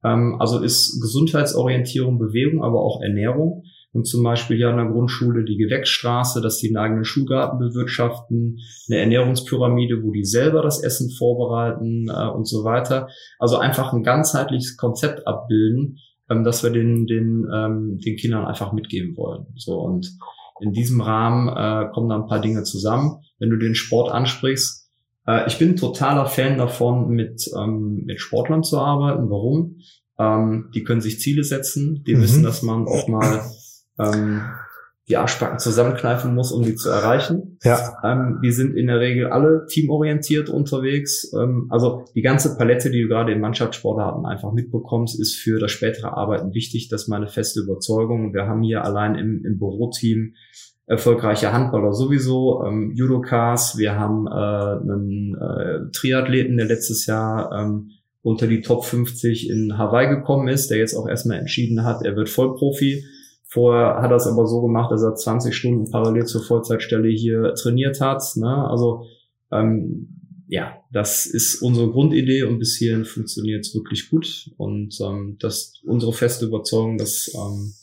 [0.05, 3.63] Ähm, also ist Gesundheitsorientierung Bewegung, aber auch Ernährung.
[3.91, 8.57] Und zum Beispiel hier an der Grundschule die Gewächsstraße, dass die einen eigenen Schulgarten bewirtschaften,
[8.89, 13.07] eine Ernährungspyramide, wo die selber das Essen vorbereiten äh, und so weiter.
[13.39, 15.99] Also einfach ein ganzheitliches Konzept abbilden,
[16.29, 19.45] ähm, dass wir den, den, ähm, den Kindern einfach mitgeben wollen.
[19.55, 20.11] So und
[20.59, 23.21] in diesem Rahmen äh, kommen da ein paar Dinge zusammen.
[23.39, 24.84] Wenn du den Sport ansprichst,
[25.27, 29.29] äh, ich bin totaler Fan davon, mit, ähm, mit Sportlern zu arbeiten.
[29.29, 29.77] Warum?
[30.17, 32.21] Ähm, die können sich Ziele setzen, die mhm.
[32.21, 33.41] wissen, dass man auch mal
[33.99, 34.41] ähm,
[35.07, 37.59] die Arschbacken zusammenkneifen muss, um die zu erreichen.
[37.63, 37.97] Ja.
[38.03, 41.31] Ähm, die sind in der Regel alle teamorientiert unterwegs.
[41.33, 45.71] Ähm, also die ganze Palette, die du gerade in Mannschaftssportarten einfach mitbekommst, ist für das
[45.71, 46.89] spätere Arbeiten wichtig.
[46.89, 48.33] Das ist meine feste Überzeugung.
[48.33, 50.33] Wir haben hier allein im, im Büroteam
[50.87, 57.91] erfolgreiche Handballer sowieso, ähm, Judokas, wir haben äh, einen äh, Triathleten, der letztes Jahr ähm,
[58.21, 62.15] unter die Top 50 in Hawaii gekommen ist, der jetzt auch erstmal entschieden hat, er
[62.15, 63.03] wird Vollprofi.
[63.47, 67.53] Vorher hat er es aber so gemacht, dass er 20 Stunden parallel zur Vollzeitstelle hier
[67.53, 68.23] trainiert hat.
[68.35, 68.67] Ne?
[68.67, 69.05] Also
[69.51, 70.09] ähm,
[70.47, 74.51] ja, das ist unsere Grundidee und bis hierhin funktioniert es wirklich gut.
[74.57, 77.73] Und ähm, das unsere feste Überzeugung, dass ähm,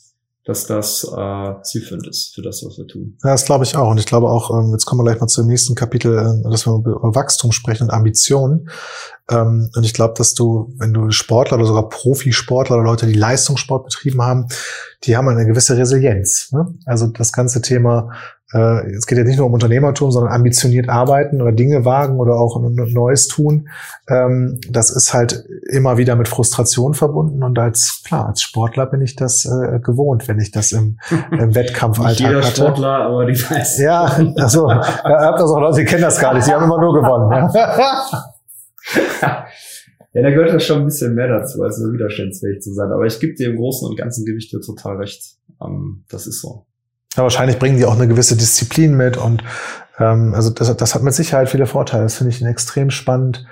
[0.45, 3.17] dass das äh, zielführend ist für das, was wir tun.
[3.23, 3.89] Ja, das glaube ich auch.
[3.89, 6.67] Und ich glaube auch, ähm, jetzt kommen wir gleich mal zum nächsten Kapitel, äh, dass
[6.67, 8.69] wir über Wachstum sprechen und Ambitionen.
[9.31, 13.13] Ähm, und ich glaube, dass du, wenn du Sportler oder sogar Profisportler oder Leute, die
[13.13, 14.47] Leistungssport betrieben haben,
[15.03, 16.51] die haben eine gewisse Resilienz.
[16.51, 16.73] Ne?
[16.85, 18.09] Also das ganze Thema
[18.53, 22.35] äh, es geht ja nicht nur um Unternehmertum, sondern ambitioniert arbeiten oder Dinge wagen oder
[22.35, 23.69] auch Neues tun.
[24.07, 29.01] Ähm, das ist halt immer wieder mit Frustration verbunden und als klar als Sportler bin
[29.01, 30.99] ich das äh, gewohnt, wenn ich das im,
[31.31, 32.61] im Wettkampfalltag jeder hatte.
[32.61, 33.83] Sportler, aber die meisten.
[33.83, 34.03] Ja,
[34.37, 36.93] also ihr habt das auch Leute, die kennen das gar nicht, die haben immer nur
[36.93, 37.49] gewonnen.
[37.53, 38.23] Ja.
[40.15, 42.91] Ja, da gehört ja schon ein bisschen mehr dazu, als nur widerstandsfähig zu sein.
[42.91, 45.37] Aber ich gebe dir im Großen und Ganzen gebe ich dir total recht.
[45.59, 46.67] Ähm, das ist so.
[47.15, 49.43] Ja, wahrscheinlich bringen die auch eine gewisse Disziplin mit und
[49.99, 52.03] ähm, also das, das hat mit Sicherheit viele Vorteile.
[52.03, 53.45] Das finde ich extrem spannend,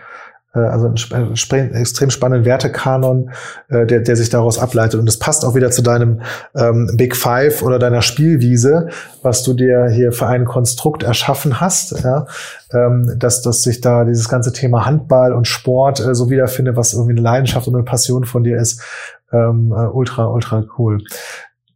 [0.56, 3.32] äh, also einen äh, extrem spannenden Wertekanon,
[3.70, 5.00] äh, der, der sich daraus ableitet.
[5.00, 6.22] Und das passt auch wieder zu deinem
[6.56, 8.90] ähm, Big Five oder deiner Spielwiese,
[9.22, 12.26] was du dir hier für ein Konstrukt erschaffen hast, ja,
[12.74, 16.94] ähm, dass, dass sich da dieses ganze Thema Handball und Sport äh, so wiederfindet, was
[16.94, 18.82] irgendwie eine Leidenschaft und eine Passion von dir ist.
[19.32, 21.04] Ähm, äh, ultra, ultra cool.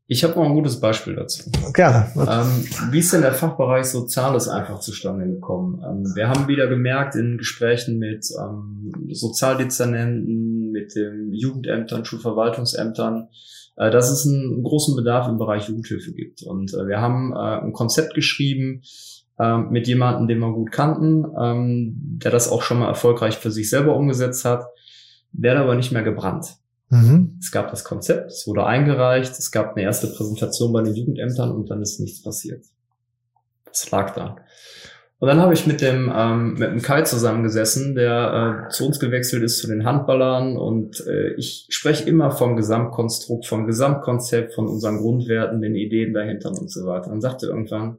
[0.08, 1.50] Ich habe noch ein gutes Beispiel dazu.
[1.74, 2.12] Gerne.
[2.16, 5.82] Ähm, wie ist denn der Fachbereich Soziales einfach zustande gekommen?
[5.84, 13.30] Ähm, wir haben wieder gemerkt in Gesprächen mit ähm, Sozialdezernenten, mit den Jugendämtern, Schulverwaltungsämtern,
[13.78, 16.44] äh, dass es einen großen Bedarf im Bereich Jugendhilfe gibt.
[16.44, 18.84] Und äh, wir haben äh, ein Konzept geschrieben
[19.40, 23.50] äh, mit jemandem, den wir gut kannten, ähm, der das auch schon mal erfolgreich für
[23.50, 24.66] sich selber umgesetzt hat,
[25.32, 26.58] der aber nicht mehr gebrannt.
[26.90, 27.38] Mhm.
[27.40, 31.52] Es gab das Konzept, es wurde eingereicht, es gab eine erste Präsentation bei den Jugendämtern
[31.52, 32.64] und dann ist nichts passiert.
[33.66, 34.38] Das lag da.
[35.18, 39.00] Und dann habe ich mit dem ähm, mit dem Kai zusammengesessen, der äh, zu uns
[39.00, 44.68] gewechselt ist zu den Handballern und äh, ich spreche immer vom Gesamtkonstrukt, vom Gesamtkonzept, von
[44.68, 47.12] unseren Grundwerten, den Ideen dahinter und so weiter.
[47.12, 47.98] Und sagte irgendwann,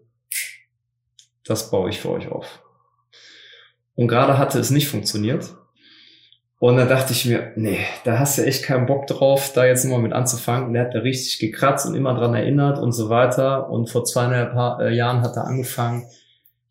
[1.44, 2.62] das baue ich für euch auf.
[3.94, 5.56] Und gerade hatte es nicht funktioniert.
[6.58, 9.84] Und dann dachte ich mir, nee, da hast du echt keinen Bock drauf, da jetzt
[9.84, 10.68] immer mit anzufangen.
[10.68, 13.68] Und der hat da richtig gekratzt und immer dran erinnert und so weiter.
[13.68, 16.06] Und vor zweieinhalb äh, Jahren hat er angefangen.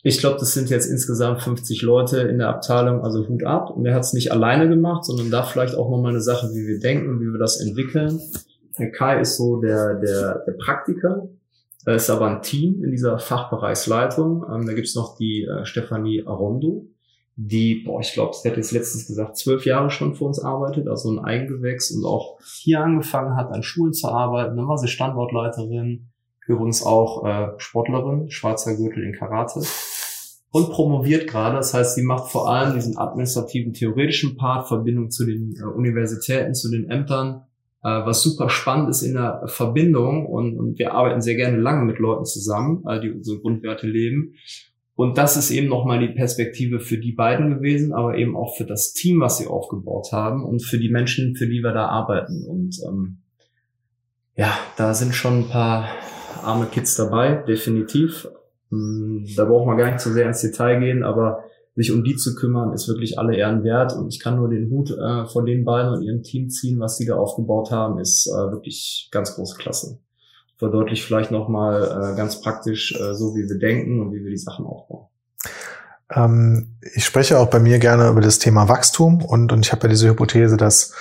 [0.01, 3.69] Ich glaube, das sind jetzt insgesamt 50 Leute in der Abteilung, also Hut ab.
[3.69, 6.67] Und er hat es nicht alleine gemacht, sondern da vielleicht auch nochmal eine Sache, wie
[6.67, 8.19] wir denken, wie wir das entwickeln.
[8.79, 11.27] Der Kai ist so der, der, der Praktiker.
[11.86, 14.45] Er ist aber ein Team in dieser Fachbereichsleitung.
[14.51, 16.88] Ähm, da gibt's noch die äh, Stefanie Arondo,
[17.38, 20.88] die, boah, ich glaube, sie hat jetzt letztens gesagt, zwölf Jahre schon für uns arbeitet,
[20.88, 24.55] also ein Eigengewächs und auch hier angefangen hat, an Schulen zu arbeiten.
[24.55, 26.07] Dann war sie Standortleiterin,
[26.47, 29.61] übrigens auch äh, Sportlerin, schwarzer Gürtel in Karate
[30.51, 31.57] und promoviert gerade.
[31.57, 36.53] Das heißt, sie macht vor allem diesen administrativen, theoretischen Part, Verbindung zu den äh, Universitäten,
[36.53, 37.41] zu den Ämtern,
[37.83, 40.25] äh, was super spannend ist in der Verbindung.
[40.25, 44.36] Und, und wir arbeiten sehr gerne lange mit Leuten zusammen, äh, die unsere Grundwerte leben.
[44.96, 48.64] Und das ist eben nochmal die Perspektive für die beiden gewesen, aber eben auch für
[48.64, 52.46] das Team, was sie aufgebaut haben und für die Menschen, für die wir da arbeiten.
[52.46, 53.18] Und ähm,
[54.38, 55.89] ja, da sind schon ein paar
[56.41, 58.30] arme Kids dabei, definitiv.
[58.70, 61.43] Hm, da braucht man gar nicht zu sehr ins Detail gehen, aber
[61.76, 63.93] sich um die zu kümmern, ist wirklich alle Ehren wert.
[63.98, 66.96] Und ich kann nur den Hut äh, von den beiden und ihrem Team ziehen, was
[66.96, 70.00] sie da aufgebaut haben, ist äh, wirklich ganz große Klasse
[70.58, 74.38] verdeutlicht vielleicht nochmal äh, ganz praktisch, äh, so wie wir denken und wie wir die
[74.38, 75.08] Sachen aufbauen.
[76.14, 79.84] Ähm, ich spreche auch bei mir gerne über das Thema Wachstum und, und ich habe
[79.84, 80.93] ja diese Hypothese, dass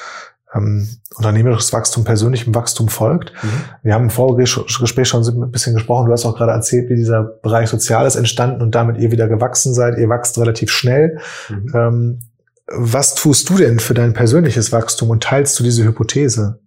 [0.54, 3.32] ähm, unternehmerisches Wachstum persönlichem Wachstum folgt.
[3.42, 3.48] Mhm.
[3.82, 6.06] Wir haben im Vorgespräch schon ein bisschen gesprochen.
[6.06, 9.74] Du hast auch gerade erzählt, wie dieser Bereich Soziales entstanden und damit ihr wieder gewachsen
[9.74, 9.98] seid.
[9.98, 11.18] Ihr wächst relativ schnell.
[11.48, 11.72] Mhm.
[11.74, 12.20] Ähm,
[12.66, 16.60] was tust du denn für dein persönliches Wachstum und teilst du diese Hypothese?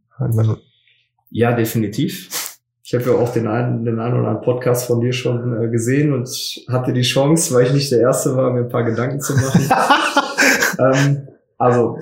[1.30, 2.47] Ja, definitiv.
[2.88, 5.68] Ich habe ja auch den einen, den einen oder anderen Podcast von dir schon äh,
[5.68, 6.30] gesehen und
[6.70, 9.70] hatte die Chance, weil ich nicht der Erste war, mir ein paar Gedanken zu machen.
[10.80, 11.28] ähm,
[11.58, 12.00] also,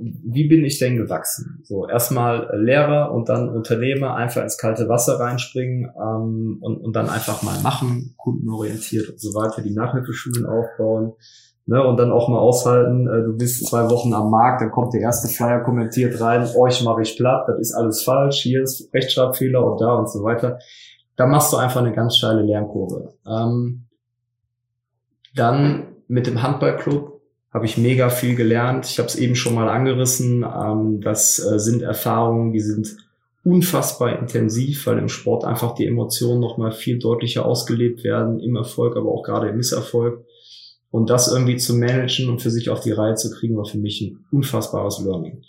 [0.00, 1.60] wie bin ich denn gewachsen?
[1.62, 7.08] So, erstmal Lehrer und dann Unternehmer, einfach ins kalte Wasser reinspringen ähm, und, und dann
[7.08, 11.12] einfach mal machen, kundenorientiert und so weiter, die Nachhilfeschulen aufbauen
[11.64, 14.94] Ne, und dann auch mal aushalten, äh, du bist zwei Wochen am Markt, dann kommt
[14.94, 18.92] der erste Flyer kommentiert rein, euch mache ich platt, das ist alles falsch, hier ist
[18.92, 20.58] Rechtschreibfehler und da und so weiter.
[21.14, 23.14] Da machst du einfach eine ganz steile Lernkurve.
[23.24, 23.84] Ähm,
[25.36, 27.20] dann mit dem Handballclub
[27.52, 28.86] habe ich mega viel gelernt.
[28.86, 30.42] Ich habe es eben schon mal angerissen.
[30.42, 32.96] Ähm, das äh, sind Erfahrungen, die sind
[33.44, 38.56] unfassbar intensiv, weil im Sport einfach die Emotionen noch mal viel deutlicher ausgelebt werden, im
[38.56, 40.24] Erfolg, aber auch gerade im Misserfolg.
[40.92, 43.78] Und das irgendwie zu managen und für sich auf die Reihe zu kriegen, war für
[43.78, 45.42] mich ein unfassbares Learning.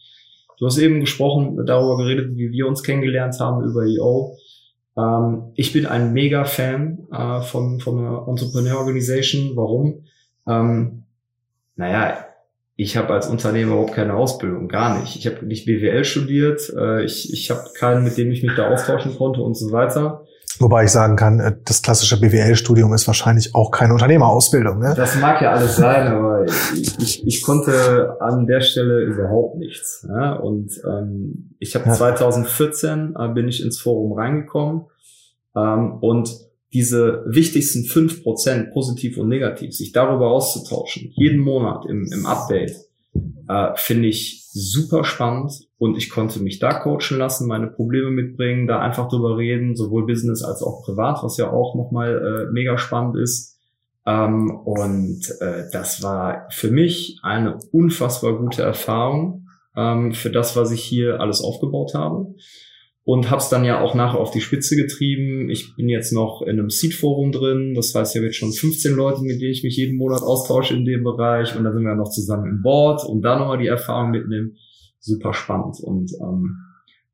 [0.58, 4.38] Du hast eben gesprochen, darüber geredet, wie wir uns kennengelernt haben über EO.
[4.98, 9.58] Ähm, ich bin ein mega Fan äh, von, von einer Entrepreneur Organization.
[9.58, 10.06] Warum?
[10.48, 11.04] Ähm,
[11.76, 12.26] naja,
[12.78, 15.18] ich habe als Unternehmer überhaupt keine Ausbildung, gar nicht.
[15.18, 18.72] Ich habe nicht BWL studiert, äh, ich, ich habe keinen, mit dem ich mich da
[18.72, 20.26] austauschen konnte und so weiter.
[20.60, 24.80] Wobei ich sagen kann, äh, das klassische BWL-Studium ist wahrscheinlich auch keine Unternehmerausbildung.
[24.80, 24.94] Ne?
[24.96, 26.46] Das mag ja alles sein, aber
[26.76, 30.06] ich, ich, ich konnte an der Stelle überhaupt nichts.
[30.08, 30.34] Ja?
[30.34, 31.94] Und ähm, ich habe ja.
[31.94, 34.86] 2014 äh, bin ich ins Forum reingekommen
[35.56, 36.30] ähm, und
[36.74, 42.74] diese wichtigsten fünf Prozent positiv und negativ, sich darüber auszutauschen, jeden Monat im, im Update,
[43.48, 48.68] äh, finde ich super spannend und ich konnte mich da coachen lassen, meine Probleme mitbringen,
[48.68, 52.78] da einfach drüber reden, sowohl Business als auch privat, was ja auch nochmal äh, mega
[52.78, 53.60] spannend ist.
[54.06, 60.72] Ähm, und äh, das war für mich eine unfassbar gute Erfahrung ähm, für das, was
[60.72, 62.34] ich hier alles aufgebaut habe
[63.04, 65.50] und habe es dann ja auch nachher auf die Spitze getrieben.
[65.50, 68.96] Ich bin jetzt noch in einem Seed-Forum drin, das heißt, ich habe jetzt schon 15
[68.96, 71.96] Leute, mit denen ich mich jeden Monat austausche in dem Bereich und da sind wir
[71.96, 74.56] noch zusammen im Board und da nochmal die Erfahrung mitnehmen.
[75.06, 76.58] Super spannend und ähm,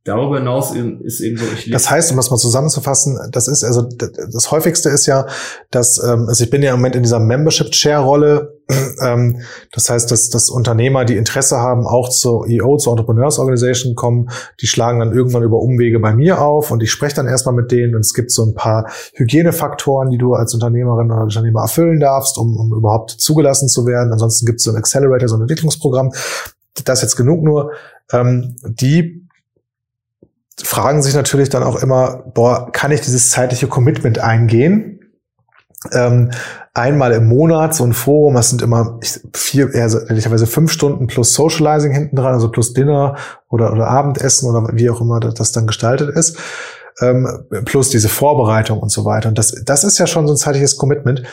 [0.06, 3.84] Darüber hinaus ist eben so, ich Das heißt, um das mal zusammenzufassen, das ist also
[3.84, 5.28] das häufigste ist ja,
[5.72, 8.58] dass ähm, also ich bin ja im Moment in dieser Membership Chair Rolle.
[9.02, 9.40] Ähm,
[9.72, 14.30] das heißt, dass, dass Unternehmer, die Interesse haben, auch zur EO, zur Entrepreneurs Organization kommen,
[14.60, 17.72] die schlagen dann irgendwann über Umwege bei mir auf und ich spreche dann erstmal mit
[17.72, 22.02] denen und es gibt so ein paar Hygienefaktoren, die du als Unternehmerin oder Unternehmer erfüllen
[22.02, 24.12] darfst, um, um überhaupt zugelassen zu werden.
[24.12, 26.12] Ansonsten gibt es so ein Accelerator, so ein Entwicklungsprogramm.
[26.84, 27.72] Das jetzt genug nur.
[28.12, 29.28] Ähm, die
[30.62, 35.00] fragen sich natürlich dann auch immer, boah, kann ich dieses zeitliche Commitment eingehen?
[35.94, 36.32] Ähm,
[36.74, 39.00] einmal im Monat so ein Forum, das sind immer
[39.34, 43.16] vier, also ehrlicherweise fünf Stunden plus Socializing hinten dran, also plus Dinner
[43.48, 46.38] oder, oder Abendessen oder wie auch immer das dann gestaltet ist.
[47.02, 49.30] ähm, plus diese Vorbereitung und so weiter.
[49.30, 51.24] Und das, das ist ja schon so ein zeitliches Commitment.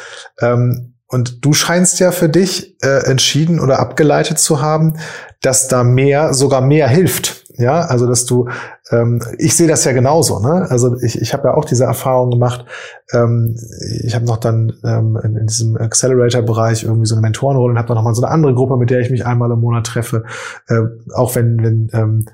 [0.41, 4.99] Ähm, und du scheinst ja für dich äh, entschieden oder abgeleitet zu haben,
[5.43, 7.45] dass da mehr, sogar mehr hilft.
[7.59, 8.49] Ja, also dass du,
[8.91, 10.41] ähm, ich sehe das ja genauso.
[10.41, 10.66] Ne?
[10.68, 12.66] Also ich, ich habe ja auch diese Erfahrung gemacht.
[13.12, 13.57] Ähm,
[14.05, 17.89] ich habe noch dann ähm, in, in diesem Accelerator-Bereich irgendwie so eine Mentorenrolle und habe
[17.89, 20.24] dann noch mal so eine andere Gruppe, mit der ich mich einmal im Monat treffe.
[20.68, 20.80] Äh,
[21.14, 22.26] auch wenn, wenn ähm,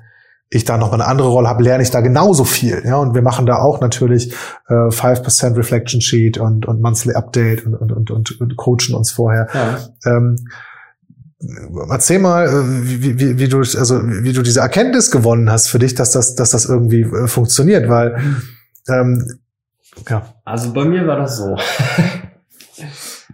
[0.49, 2.83] ich da noch mal eine andere Rolle habe, lerne ich da genauso viel.
[2.85, 4.33] Ja, und wir machen da auch natürlich
[4.67, 9.47] äh, 5% Reflection Sheet und, und Monthly Update und, und, und, und coachen uns vorher.
[9.53, 9.77] Ja.
[10.05, 10.47] Ähm,
[11.89, 15.79] erzähl mal, äh, wie, wie, wie du also wie du diese Erkenntnis gewonnen hast für
[15.79, 18.17] dich, dass das dass das irgendwie äh, funktioniert, weil
[18.87, 19.39] ähm,
[20.09, 20.33] ja.
[20.45, 21.55] Also bei mir war das so.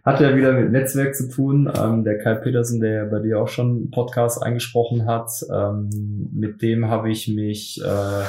[0.05, 1.71] Hat ja wieder mit Netzwerk zu tun.
[1.75, 5.89] Ähm, der Kai Petersen, der bei dir auch schon einen Podcast eingesprochen hat, ähm,
[6.33, 8.23] mit dem habe ich mich äh,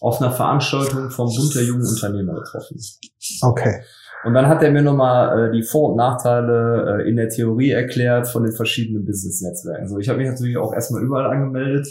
[0.00, 2.80] auf einer Veranstaltung vom Bund der jungen Unternehmer getroffen.
[3.42, 3.82] Okay.
[4.24, 7.70] Und dann hat er mir nochmal äh, die Vor- und Nachteile äh, in der Theorie
[7.70, 9.88] erklärt von den verschiedenen Business-Netzwerken.
[9.88, 11.86] So, ich habe mich natürlich auch erstmal überall angemeldet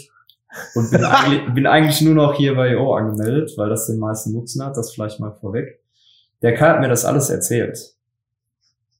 [0.74, 4.32] und bin, eigentlich, bin eigentlich nur noch hier bei EO angemeldet, weil das den meisten
[4.32, 5.80] Nutzen hat, das vielleicht mal vorweg.
[6.42, 7.94] Der Kai hat mir das alles erzählt.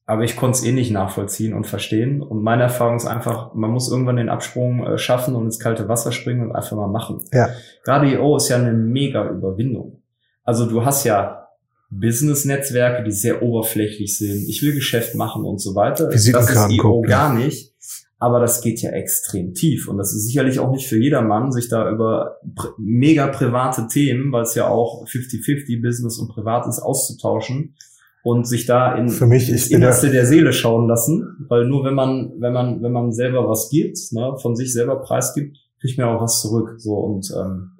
[0.05, 2.23] Aber ich konnte es eh nicht nachvollziehen und verstehen.
[2.23, 5.87] Und meine Erfahrung ist einfach, man muss irgendwann den Absprung äh, schaffen und ins kalte
[5.87, 7.23] Wasser springen und einfach mal machen.
[7.31, 7.49] Ja.
[7.83, 10.01] Gerade EO ist ja eine mega Überwindung.
[10.43, 11.48] Also du hast ja
[11.89, 14.47] Business-Netzwerke, die sehr oberflächlich sind.
[14.47, 16.07] Ich will Geschäft machen und so weiter.
[16.07, 17.73] Das ist EO gar nicht.
[18.21, 19.87] Aber das geht ja extrem tief.
[19.87, 22.37] Und das ist sicherlich auch nicht für jedermann, sich da über
[22.77, 27.75] mega private Themen, weil es ja auch 50-50 Business und Privat ist, auszutauschen
[28.23, 31.45] und sich da in für mich, ins Innerste der Seele schauen lassen.
[31.47, 35.01] Weil nur wenn man, wenn man, wenn man selber was gibt, ne, von sich selber
[35.01, 36.75] preisgibt, kriegt man auch was zurück.
[36.77, 37.71] So und ähm,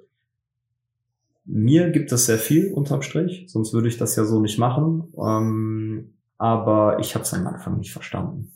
[1.52, 5.12] mir gibt es sehr viel unterm Strich, sonst würde ich das ja so nicht machen.
[5.18, 8.52] Ähm, aber ich habe es am Anfang nicht verstanden.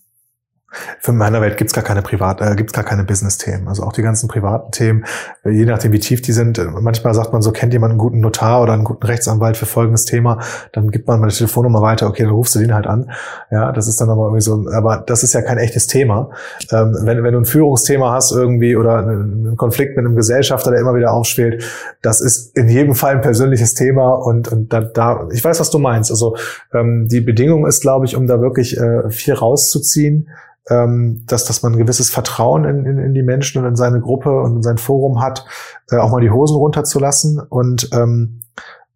[1.01, 3.69] Für meiner Welt gibt's gar keine Privat, äh, gibt's gar keine Business-Themen.
[3.69, 5.05] Also auch die ganzen privaten Themen,
[5.45, 6.59] äh, je nachdem wie tief die sind.
[6.59, 9.67] Äh, manchmal sagt man so, kennt jemand einen guten Notar oder einen guten Rechtsanwalt für
[9.67, 10.41] folgendes Thema,
[10.73, 13.11] dann gibt man die Telefonnummer weiter, okay, dann rufst du den halt an.
[13.51, 16.31] Ja, das ist dann aber irgendwie so, aber das ist ja kein echtes Thema.
[16.71, 20.81] Ähm, wenn, wenn du ein Führungsthema hast irgendwie oder einen Konflikt mit einem Gesellschafter, der
[20.81, 21.65] immer wieder aufschwelt,
[22.03, 25.71] das ist in jedem Fall ein persönliches Thema und, und da, da ich weiß, was
[25.71, 26.11] du meinst.
[26.11, 26.37] Also
[26.73, 30.29] ähm, die Bedingung ist, glaube ich, um da wirklich äh, viel rauszuziehen,
[30.71, 34.01] ähm, dass, dass man ein gewisses Vertrauen in, in, in die Menschen und in seine
[34.01, 35.45] Gruppe und in sein Forum hat,
[35.91, 38.41] äh, auch mal die Hosen runterzulassen und ähm,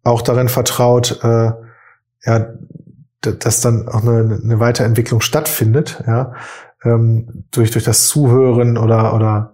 [0.03, 1.51] auch darin vertraut, äh,
[2.25, 2.47] ja,
[3.21, 6.33] dass dann auch eine, eine Weiterentwicklung stattfindet, ja,
[6.83, 9.53] ähm, durch, durch das Zuhören oder, oder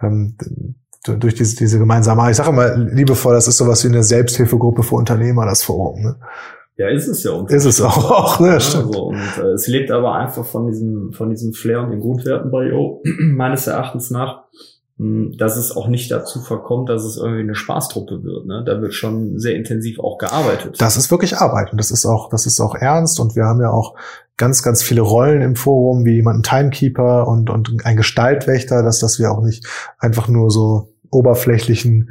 [0.00, 0.36] ähm,
[1.04, 4.96] durch diese, diese gemeinsame, ich sage mal liebevoll, das ist sowas wie eine Selbsthilfegruppe für
[4.96, 6.02] Unternehmer, das Forum.
[6.02, 6.16] Ne?
[6.78, 7.44] Ja, ist es ja.
[7.48, 8.50] Ist es auch, ne?
[8.52, 8.94] Ja, stimmt.
[8.94, 9.06] So.
[9.06, 12.68] Und äh, es lebt aber einfach von diesem, von diesem Flair und den Grundwerten bei
[12.68, 14.44] IO, meines Erachtens nach,
[14.96, 18.46] mh, hm, dass es auch nicht dazu verkommt, dass es irgendwie eine Spaßtruppe wird.
[18.46, 18.62] Ne?
[18.64, 20.76] Da wird schon sehr intensiv auch gearbeitet.
[20.80, 23.60] Das ist wirklich Arbeit und das ist auch, das ist auch ernst und wir haben
[23.60, 23.96] ja auch
[24.36, 29.18] ganz, ganz viele Rollen im Forum, wie jemanden Timekeeper und, und ein Gestaltwächter, dass, dass
[29.18, 29.66] wir auch nicht
[29.98, 32.10] einfach nur so oberflächlichen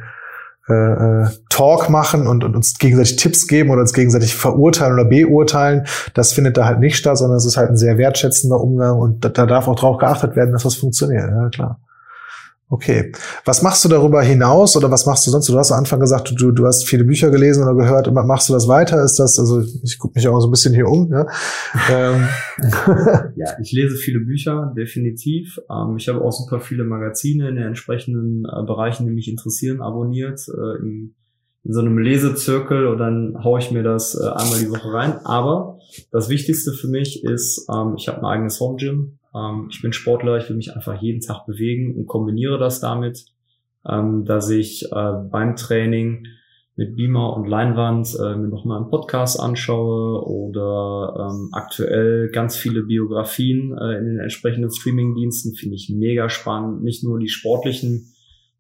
[0.70, 5.06] äh, äh, Talk machen und, und uns gegenseitig Tipps geben oder uns gegenseitig verurteilen oder
[5.06, 5.88] beurteilen.
[6.14, 9.24] Das findet da halt nicht statt, sondern es ist halt ein sehr wertschätzender Umgang und
[9.24, 11.30] da, da darf auch drauf geachtet werden, dass das funktioniert.
[11.30, 11.80] Ja, klar.
[12.70, 13.14] Okay.
[13.46, 15.48] Was machst du darüber hinaus oder was machst du sonst?
[15.48, 18.12] Du hast am Anfang gesagt, du, du hast viele Bücher gelesen oder gehört.
[18.14, 19.02] Machst du das weiter?
[19.06, 21.10] Ist das, also ich gucke mich auch so ein bisschen hier um.
[21.10, 21.28] Ja,
[21.90, 22.28] ähm.
[23.38, 25.60] ja ich lese viele Bücher, definitiv.
[25.72, 29.82] Ähm, ich habe auch super viele Magazine in den entsprechenden äh, Bereichen, die mich interessieren,
[29.82, 30.46] abonniert.
[30.50, 31.16] Äh, in,
[31.64, 35.14] in so einem Lesezirkel und dann haue ich mir das äh, einmal die Woche rein.
[35.24, 35.80] Aber
[36.12, 39.94] das Wichtigste für mich ist, ähm, ich habe ein eigenes Home Gym ähm, ich bin
[39.94, 43.26] Sportler, ich will mich einfach jeden Tag bewegen und kombiniere das damit,
[43.88, 46.28] ähm, dass ich äh, beim Training
[46.78, 52.84] mit Beamer und Leinwand äh, mir nochmal einen Podcast anschaue oder ähm, aktuell ganz viele
[52.84, 56.84] Biografien äh, in den entsprechenden Streamingdiensten finde ich mega spannend.
[56.84, 58.14] Nicht nur die sportlichen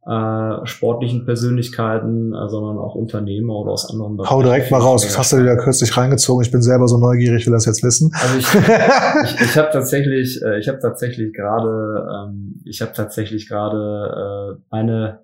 [0.08, 4.32] äh, sportlichen Persönlichkeiten, äh, sondern auch Unternehmer oder aus anderen Bereichen.
[4.34, 6.46] Hau direkt mal raus, was hast du dir da kürzlich reingezogen?
[6.46, 8.12] Ich bin selber so neugierig, will das jetzt wissen.
[8.14, 13.50] Also ich, ich, ich habe tatsächlich, äh, ich habe tatsächlich gerade, ähm, ich habe tatsächlich
[13.50, 15.20] gerade äh, meine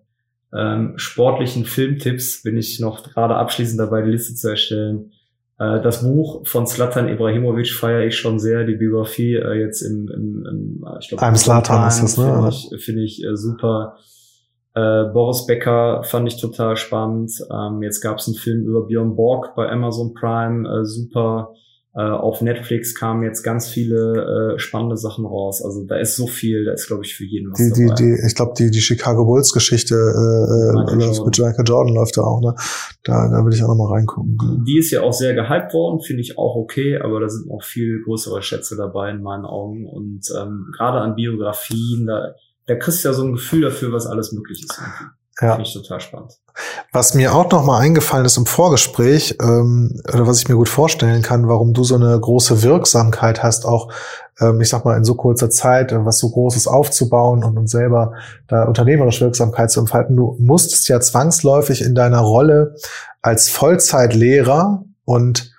[0.53, 5.13] ähm, sportlichen Filmtipps, bin ich noch gerade abschließend dabei, die Liste zu erstellen.
[5.59, 10.09] Äh, das Buch von Slatan Ibrahimovic feiere ich schon sehr, die Biografie äh, jetzt im,
[10.09, 12.25] im, im ich glaube, Slatan ist das, ne?
[12.25, 13.95] Finde ich, find ich äh, super
[14.75, 17.31] Äh, Boris Becker fand ich total spannend.
[17.51, 21.53] Ähm, jetzt gab es einen Film über Björn Borg bei Amazon Prime, äh, super.
[21.95, 25.63] Äh, auf Netflix kamen jetzt ganz viele äh, spannende Sachen raus.
[25.63, 27.93] Also da ist so viel, da ist, glaube ich, für jeden was die, dabei.
[27.93, 32.23] Die, die, ich glaube, die, die Chicago Bulls-Geschichte äh, äh mit Michael Jordan läuft da
[32.23, 32.41] auch.
[32.41, 32.55] Ne?
[33.03, 34.39] Da, da will ich auch noch mal reingucken.
[34.41, 37.45] Die, die ist ja auch sehr gehypt worden, finde ich auch okay, aber da sind
[37.45, 39.85] noch viel größere Schätze dabei in meinen Augen.
[39.85, 42.33] Und ähm, gerade an Biografien, da,
[42.65, 44.79] da kriegst du ja so ein Gefühl dafür, was alles möglich ist.
[45.41, 45.53] Ja.
[45.53, 46.33] Finde ich total spannend.
[46.91, 50.69] Was mir auch noch mal eingefallen ist im Vorgespräch, ähm, oder was ich mir gut
[50.69, 53.91] vorstellen kann, warum du so eine große Wirksamkeit hast, auch,
[54.39, 57.67] ähm, ich sag mal, in so kurzer Zeit, äh, was so Großes aufzubauen und, und
[57.67, 58.13] selber
[58.47, 60.15] da unternehmerische Wirksamkeit zu entfalten.
[60.15, 62.75] Du musstest ja zwangsläufig in deiner Rolle
[63.23, 65.51] als Vollzeitlehrer und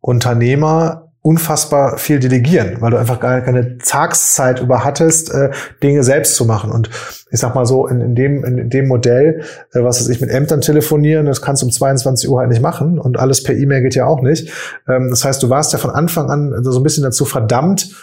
[0.00, 5.50] Unternehmer unfassbar viel delegieren, weil du einfach gar keine Tagszeit über hattest, äh,
[5.80, 6.72] Dinge selbst zu machen.
[6.72, 6.90] Und
[7.30, 9.42] ich sag mal so, in, in dem, in dem Modell,
[9.72, 12.60] äh, was weiß ich, mit Ämtern telefonieren, das kannst du um 22 Uhr halt nicht
[12.60, 14.50] machen und alles per E-Mail geht ja auch nicht.
[14.88, 17.94] Ähm, das heißt, du warst ja von Anfang an so ein bisschen dazu verdammt,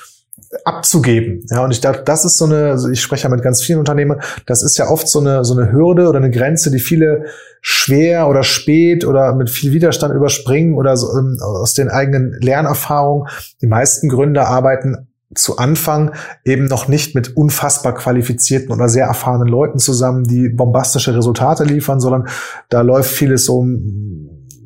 [0.66, 1.46] abzugeben.
[1.50, 3.80] Ja, und ich glaube, das ist so eine, also ich spreche ja mit ganz vielen
[3.80, 7.26] Unternehmern, das ist ja oft so eine, so eine Hürde oder eine Grenze, die viele
[7.62, 13.28] schwer oder spät oder mit viel Widerstand überspringen oder so, ähm, aus den eigenen Lernerfahrungen.
[13.62, 16.14] Die meisten Gründer arbeiten zu Anfang
[16.44, 22.00] eben noch nicht mit unfassbar qualifizierten oder sehr erfahrenen Leuten zusammen, die bombastische Resultate liefern,
[22.00, 22.28] sondern
[22.70, 23.64] da läuft vieles so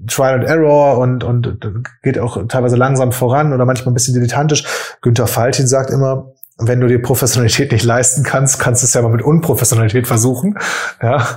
[0.07, 1.59] Trial and Error und, und
[2.01, 4.65] geht auch teilweise langsam voran oder manchmal ein bisschen dilettantisch.
[5.01, 9.01] Günther Faltin sagt immer, wenn du dir Professionalität nicht leisten kannst, kannst du es ja
[9.01, 10.57] mal mit Unprofessionalität versuchen.
[11.01, 11.27] Ja.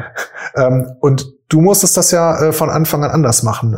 [0.56, 3.74] ähm, und du musstest das ja äh, von Anfang an anders machen.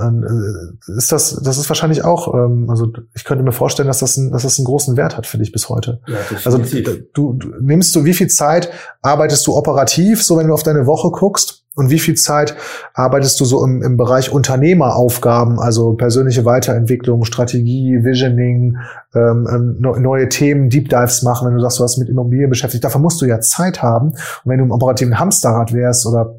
[0.86, 4.16] Äh, ist das, das ist wahrscheinlich auch, ähm, also ich könnte mir vorstellen, dass das,
[4.16, 6.00] ein, dass das einen großen Wert hat für dich bis heute.
[6.06, 8.70] Ja, also du, du nimmst du, wie viel Zeit
[9.02, 11.63] arbeitest du operativ, so wenn du auf deine Woche guckst?
[11.76, 12.54] Und wie viel Zeit
[12.94, 18.78] arbeitest du so im, im Bereich Unternehmeraufgaben, also persönliche Weiterentwicklung, Strategie, Visioning,
[19.14, 22.84] ähm, ähm neue Themen, Deep Dives machen, wenn du sagst, du hast mit Immobilien beschäftigt.
[22.84, 24.10] Dafür musst du ja Zeit haben.
[24.10, 26.36] Und wenn du im operativen Hamsterrad wärst oder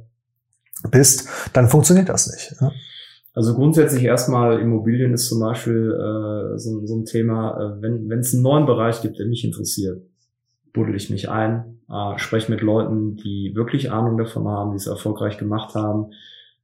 [0.90, 2.56] bist, dann funktioniert das nicht.
[2.62, 2.72] Ja?
[3.34, 8.20] Also grundsätzlich erstmal Immobilien ist zum Beispiel äh, so, so ein Thema, äh, wenn wenn
[8.20, 10.02] es einen neuen Bereich gibt, der mich interessiert,
[10.74, 14.88] buddel ich mich ein, äh, spreche mit Leuten, die wirklich Ahnung davon haben, die es
[14.88, 16.12] erfolgreich gemacht haben,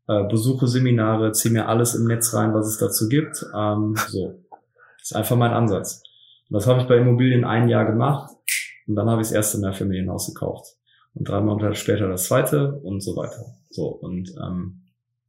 [0.08, 3.46] äh, besuche Seminare, ziehe mir alles im Netz rein, was es dazu gibt.
[3.56, 6.04] Ähm, so, das ist einfach mein Ansatz.
[6.50, 8.32] Und das habe ich bei Immobilien ein Jahr gemacht
[8.88, 10.76] und dann habe ich das erste Mehrfamilienhaus gekauft
[11.14, 13.46] und drei Monate später das zweite und so weiter.
[13.70, 14.82] So und ähm,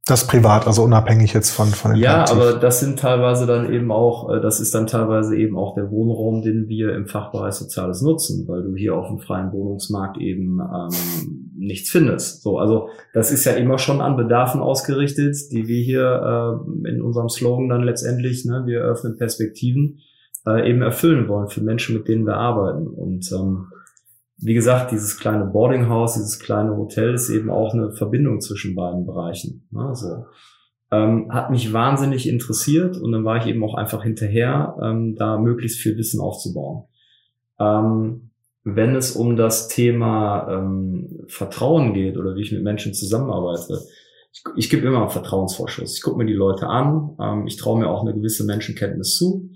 [0.05, 2.35] das privat, also unabhängig jetzt von, von dem Ja, Aktiv.
[2.35, 5.89] aber das sind teilweise dann eben auch, äh, das ist dann teilweise eben auch der
[5.91, 10.59] Wohnraum, den wir im Fachbereich Soziales nutzen, weil du hier auf dem freien Wohnungsmarkt eben
[10.59, 12.43] ähm, nichts findest.
[12.43, 17.01] So, also das ist ja immer schon an Bedarfen ausgerichtet, die wir hier äh, in
[17.01, 19.99] unserem Slogan dann letztendlich, ne, wir öffnen Perspektiven,
[20.45, 22.87] äh, eben erfüllen wollen für Menschen, mit denen wir arbeiten.
[22.87, 23.67] Und ähm,
[24.45, 29.05] wie gesagt, dieses kleine Boardinghaus, dieses kleine Hotel ist eben auch eine Verbindung zwischen beiden
[29.05, 29.67] Bereichen.
[29.75, 30.25] Also,
[30.91, 35.37] ähm, hat mich wahnsinnig interessiert und dann war ich eben auch einfach hinterher, ähm, da
[35.37, 36.83] möglichst viel Wissen aufzubauen.
[37.59, 38.29] Ähm,
[38.63, 43.81] wenn es um das Thema ähm, Vertrauen geht oder wie ich mit Menschen zusammenarbeite,
[44.31, 45.97] ich, ich gebe immer einen Vertrauensvorschuss.
[45.97, 49.49] Ich gucke mir die Leute an, ähm, ich traue mir auch eine gewisse Menschenkenntnis zu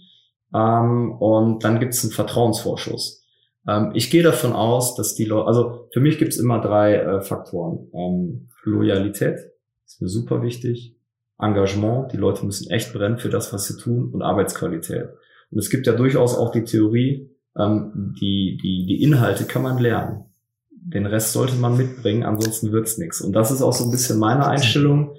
[0.54, 3.27] ähm, und dann gibt es einen Vertrauensvorschuss.
[3.68, 6.96] Ähm, ich gehe davon aus, dass die Leute, also für mich gibt es immer drei
[6.96, 7.90] äh, Faktoren.
[7.94, 9.40] Ähm, Loyalität
[9.86, 10.96] ist mir super wichtig.
[11.40, 15.10] Engagement, die Leute müssen echt brennen für das, was sie tun und Arbeitsqualität.
[15.52, 19.78] Und es gibt ja durchaus auch die Theorie, ähm, die, die, die Inhalte kann man
[19.78, 20.26] lernen.
[20.72, 23.22] Den Rest sollte man mitbringen, ansonsten wird's nichts.
[23.22, 25.16] Und das ist auch so ein bisschen meine Einstellung.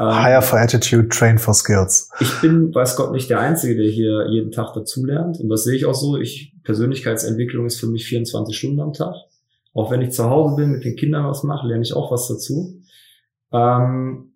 [0.00, 2.10] Ähm, Hire for attitude, train for skills.
[2.20, 5.38] Ich bin, weiß Gott, nicht der Einzige, der hier jeden Tag dazulernt.
[5.38, 6.16] Und das sehe ich auch so.
[6.16, 9.14] Ich, Persönlichkeitsentwicklung ist für mich 24 Stunden am Tag.
[9.74, 12.28] Auch wenn ich zu Hause bin, mit den Kindern was mache, lerne ich auch was
[12.28, 12.80] dazu.
[13.52, 14.32] Ähm,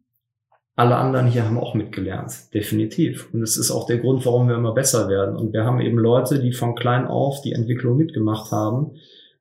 [0.76, 3.32] alle anderen hier haben auch mitgelernt, definitiv.
[3.32, 5.34] Und es ist auch der Grund, warum wir immer besser werden.
[5.34, 8.96] Und wir haben eben Leute, die von klein auf die Entwicklung mitgemacht haben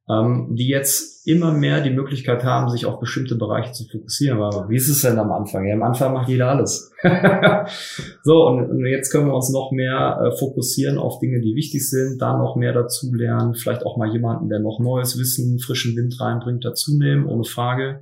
[0.09, 4.41] ähm, die jetzt immer mehr die Möglichkeit haben, sich auf bestimmte Bereiche zu fokussieren.
[4.41, 5.65] Aber wie ist es denn am Anfang?
[5.65, 6.91] Ja, am Anfang macht jeder alles.
[8.23, 11.89] so, und, und, jetzt können wir uns noch mehr äh, fokussieren auf Dinge, die wichtig
[11.89, 15.95] sind, da noch mehr dazu lernen, vielleicht auch mal jemanden, der noch neues Wissen, frischen
[15.95, 18.01] Wind reinbringt, dazu nehmen, ohne Frage.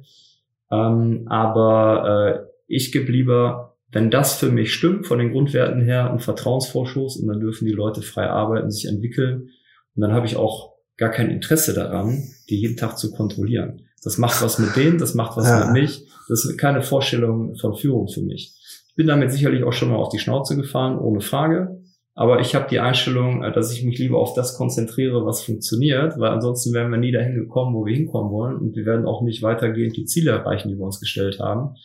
[0.71, 6.09] Ähm, aber äh, ich gebe lieber, wenn das für mich stimmt, von den Grundwerten her,
[6.09, 9.49] einen Vertrauensvorschuss und dann dürfen die Leute frei arbeiten, sich entwickeln.
[9.95, 10.70] Und dann habe ich auch
[11.01, 13.81] gar kein Interesse daran, die jeden Tag zu kontrollieren.
[14.03, 15.65] Das macht was mit denen, das macht was ja.
[15.65, 16.05] mit mich.
[16.29, 18.53] Das ist keine Vorstellung von Führung für mich.
[18.87, 21.81] Ich bin damit sicherlich auch schon mal auf die Schnauze gefahren, ohne Frage.
[22.13, 26.19] Aber ich habe die Einstellung, äh, dass ich mich lieber auf das konzentriere, was funktioniert,
[26.19, 28.57] weil ansonsten wären wir nie dahin gekommen, wo wir hinkommen wollen.
[28.57, 31.77] Und wir werden auch nicht weitergehend die Ziele erreichen, die wir uns gestellt haben.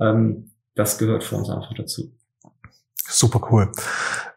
[0.00, 2.12] Ähm, das gehört für uns einfach dazu.
[2.96, 3.70] Super cool.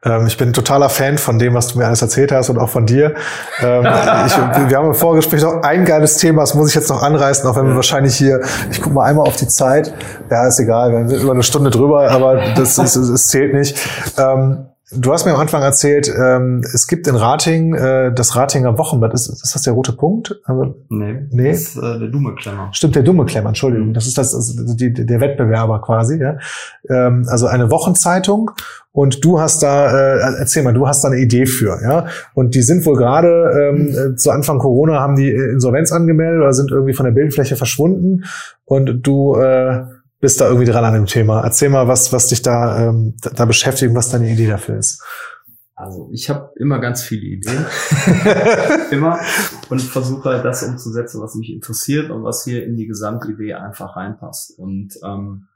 [0.05, 2.69] Ähm, ich bin totaler Fan von dem, was du mir alles erzählt hast und auch
[2.69, 3.15] von dir.
[3.61, 3.85] Ähm,
[4.25, 7.49] ich, wir haben im Vorgespräch noch ein geiles Thema, das muss ich jetzt noch anreißen,
[7.49, 8.39] auch wenn wir wahrscheinlich hier,
[8.71, 9.93] ich gucke mal einmal auf die Zeit.
[10.29, 13.77] Ja, ist egal, wir sind über eine Stunde drüber, aber das, das, das zählt nicht.
[14.17, 18.77] Ähm, Du hast mir am Anfang erzählt, ähm, es gibt in Rating äh, das Ratinger
[18.79, 19.13] Wochenblatt.
[19.13, 20.41] Ist, ist das der rote Punkt?
[20.45, 21.51] Also, nee, nee.
[21.51, 22.69] Das ist äh, der dumme Klemmer.
[22.71, 23.93] Stimmt, der dumme Klemmer, Entschuldigung.
[23.93, 26.19] Das ist das, also die, der Wettbewerber quasi.
[26.19, 26.37] Ja?
[26.89, 28.49] Ähm, also eine Wochenzeitung.
[28.91, 32.07] Und du hast da, äh, erzähl mal, du hast da eine Idee für, ja?
[32.33, 36.71] Und die sind wohl gerade ähm, zu Anfang Corona haben die Insolvenz angemeldet oder sind
[36.71, 38.23] irgendwie von der Bildfläche verschwunden.
[38.65, 39.83] Und du äh,
[40.19, 41.41] bist da irgendwie dran an dem Thema.
[41.41, 45.01] Erzähl mal, was, was dich da, ähm, da beschäftigt und was deine Idee dafür ist.
[45.75, 47.65] Also ich habe immer ganz viele Ideen.
[48.91, 49.17] immer.
[49.69, 53.95] Und versuche halt das umzusetzen, was mich interessiert und was hier in die Gesamtidee einfach
[53.95, 54.59] reinpasst.
[54.59, 55.47] Und ähm,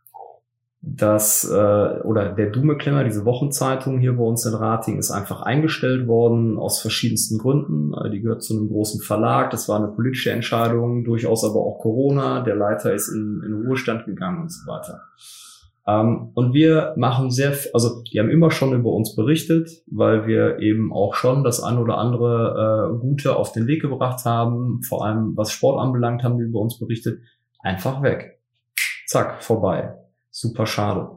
[0.85, 6.07] dass äh, oder der Dume-Klemmer, diese Wochenzeitung hier bei uns in Rating, ist einfach eingestellt
[6.07, 7.93] worden aus verschiedensten Gründen.
[7.93, 9.49] Äh, die gehört zu einem großen Verlag.
[9.51, 12.41] Das war eine politische Entscheidung, durchaus aber auch Corona.
[12.41, 15.03] Der Leiter ist in, in Ruhestand gegangen und so weiter.
[15.87, 20.59] Ähm, und wir machen sehr, also die haben immer schon über uns berichtet, weil wir
[20.59, 24.81] eben auch schon das ein oder andere äh, Gute auf den Weg gebracht haben.
[24.83, 27.21] Vor allem was Sport anbelangt, haben die über uns berichtet.
[27.61, 28.41] Einfach weg.
[29.07, 29.95] Zack, vorbei
[30.33, 31.09] super schade.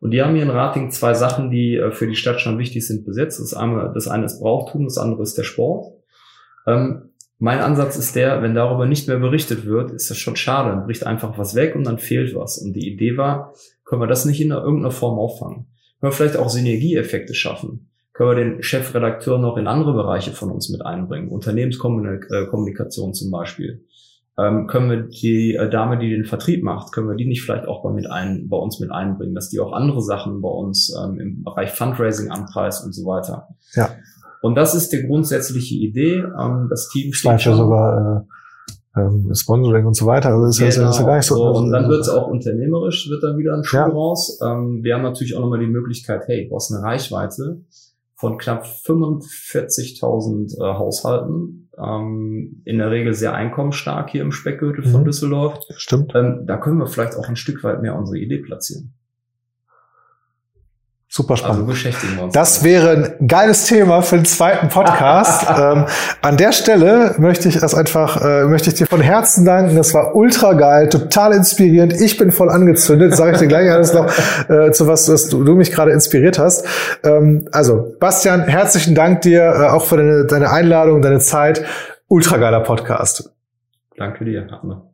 [0.00, 2.84] Und die haben hier in Rating zwei Sachen, die äh, für die Stadt schon wichtig
[2.84, 3.38] sind, besetzt.
[3.38, 5.94] Das eine, das eine ist Brauchtum, das andere ist der Sport.
[6.66, 10.70] Ähm, mein Ansatz ist der, wenn darüber nicht mehr berichtet wird, ist das schon schade.
[10.70, 12.58] Dann bricht einfach was weg und dann fehlt was.
[12.58, 13.54] Und die Idee war,
[13.84, 15.66] können wir das nicht in irgendeiner Form auffangen?
[16.00, 17.90] Können wir vielleicht auch Synergieeffekte schaffen?
[18.12, 21.28] Können wir den Chefredakteur noch in andere Bereiche von uns mit einbringen?
[21.28, 23.84] Unternehmenskommunikation zum Beispiel
[24.38, 27.68] ähm, können wir die äh, Dame, die den Vertrieb macht, können wir die nicht vielleicht
[27.68, 30.94] auch bei, mit ein, bei uns mit einbringen, dass die auch andere Sachen bei uns
[30.98, 33.48] ähm, im Bereich Fundraising anpreist und so weiter.
[33.74, 33.90] Ja.
[34.40, 36.24] Und das ist die grundsätzliche Idee.
[36.38, 37.56] Ähm, das Team steht schon.
[37.56, 38.26] sogar
[38.96, 40.30] äh, ähm, Sponsoring und so weiter.
[40.30, 40.88] Also ist, genau.
[40.88, 41.36] ist, ist ja gar nicht so.
[41.36, 43.86] so und dann wird es auch unternehmerisch, wird dann wieder ein Schuh ja.
[43.86, 44.40] raus.
[44.42, 47.60] Ähm, wir haben natürlich auch nochmal die Möglichkeit, hey, du hast eine Reichweite
[48.22, 54.90] von knapp 45.000 äh, Haushalten, ähm, in der Regel sehr einkommensstark hier im Speckgürtel mhm.
[54.90, 55.58] von Düsseldorf.
[55.76, 56.12] Stimmt.
[56.14, 58.94] Ähm, da können wir vielleicht auch ein Stück weit mehr unsere Idee platzieren.
[61.14, 61.56] Super spannend.
[61.56, 62.32] Also beschäftigen wir uns.
[62.32, 65.46] Das wäre ein geiles Thema für den zweiten Podcast.
[65.58, 65.84] ähm,
[66.22, 69.76] an der Stelle möchte ich das einfach, äh, möchte ich dir von Herzen danken.
[69.76, 71.92] Das war ultra geil, total inspirierend.
[71.92, 73.14] Ich bin voll angezündet.
[73.14, 74.06] Sage ich dir gleich alles noch
[74.48, 76.64] äh, zu was, was du, du mich gerade inspiriert hast.
[77.04, 81.62] Ähm, also Bastian, herzlichen Dank dir äh, auch für deine, deine Einladung, deine Zeit.
[82.08, 83.30] Ultra geiler Podcast.
[83.98, 84.48] Danke dir.
[84.50, 84.91] Hammer.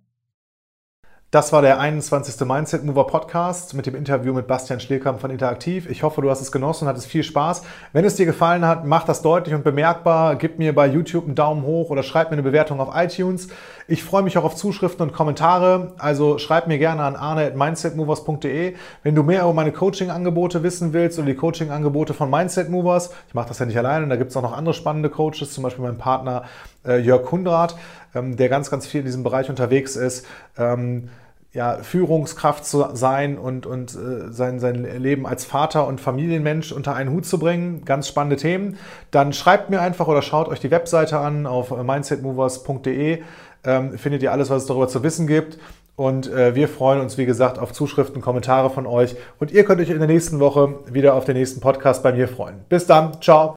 [1.31, 2.41] Das war der 21.
[2.49, 5.87] Mindset Mover Podcast mit dem Interview mit Bastian Schlierkamp von Interaktiv.
[5.91, 7.64] Ich hoffe, du hast es genossen und hattest viel Spaß.
[7.93, 10.37] Wenn es dir gefallen hat, mach das deutlich und bemerkbar.
[10.37, 13.49] Gib mir bei YouTube einen Daumen hoch oder schreib mir eine Bewertung auf iTunes.
[13.87, 15.93] Ich freue mich auch auf Zuschriften und Kommentare.
[15.99, 18.76] Also schreib mir gerne an arne.mindsetmovers.de.
[19.03, 23.35] Wenn du mehr über meine Coaching-Angebote wissen willst oder die Coaching-Angebote von Mindset Movers, ich
[23.35, 25.85] mache das ja nicht alleine, da gibt es auch noch andere spannende Coaches, zum Beispiel
[25.85, 26.45] mein Partner
[26.87, 27.76] äh, Jörg Kundrat,
[28.07, 30.26] ähm, der ganz, ganz viel in diesem Bereich unterwegs ist.
[30.56, 31.08] Ähm,
[31.52, 36.94] ja, Führungskraft zu sein und, und äh, sein, sein Leben als Vater und Familienmensch unter
[36.94, 37.84] einen Hut zu bringen.
[37.84, 38.76] Ganz spannende Themen.
[39.10, 43.22] Dann schreibt mir einfach oder schaut euch die Webseite an auf mindsetmovers.de.
[43.64, 45.58] Ähm, findet ihr alles, was es darüber zu wissen gibt.
[45.96, 49.16] Und äh, wir freuen uns, wie gesagt, auf Zuschriften, Kommentare von euch.
[49.40, 52.28] Und ihr könnt euch in der nächsten Woche wieder auf den nächsten Podcast bei mir
[52.28, 52.60] freuen.
[52.68, 53.20] Bis dann.
[53.20, 53.56] Ciao.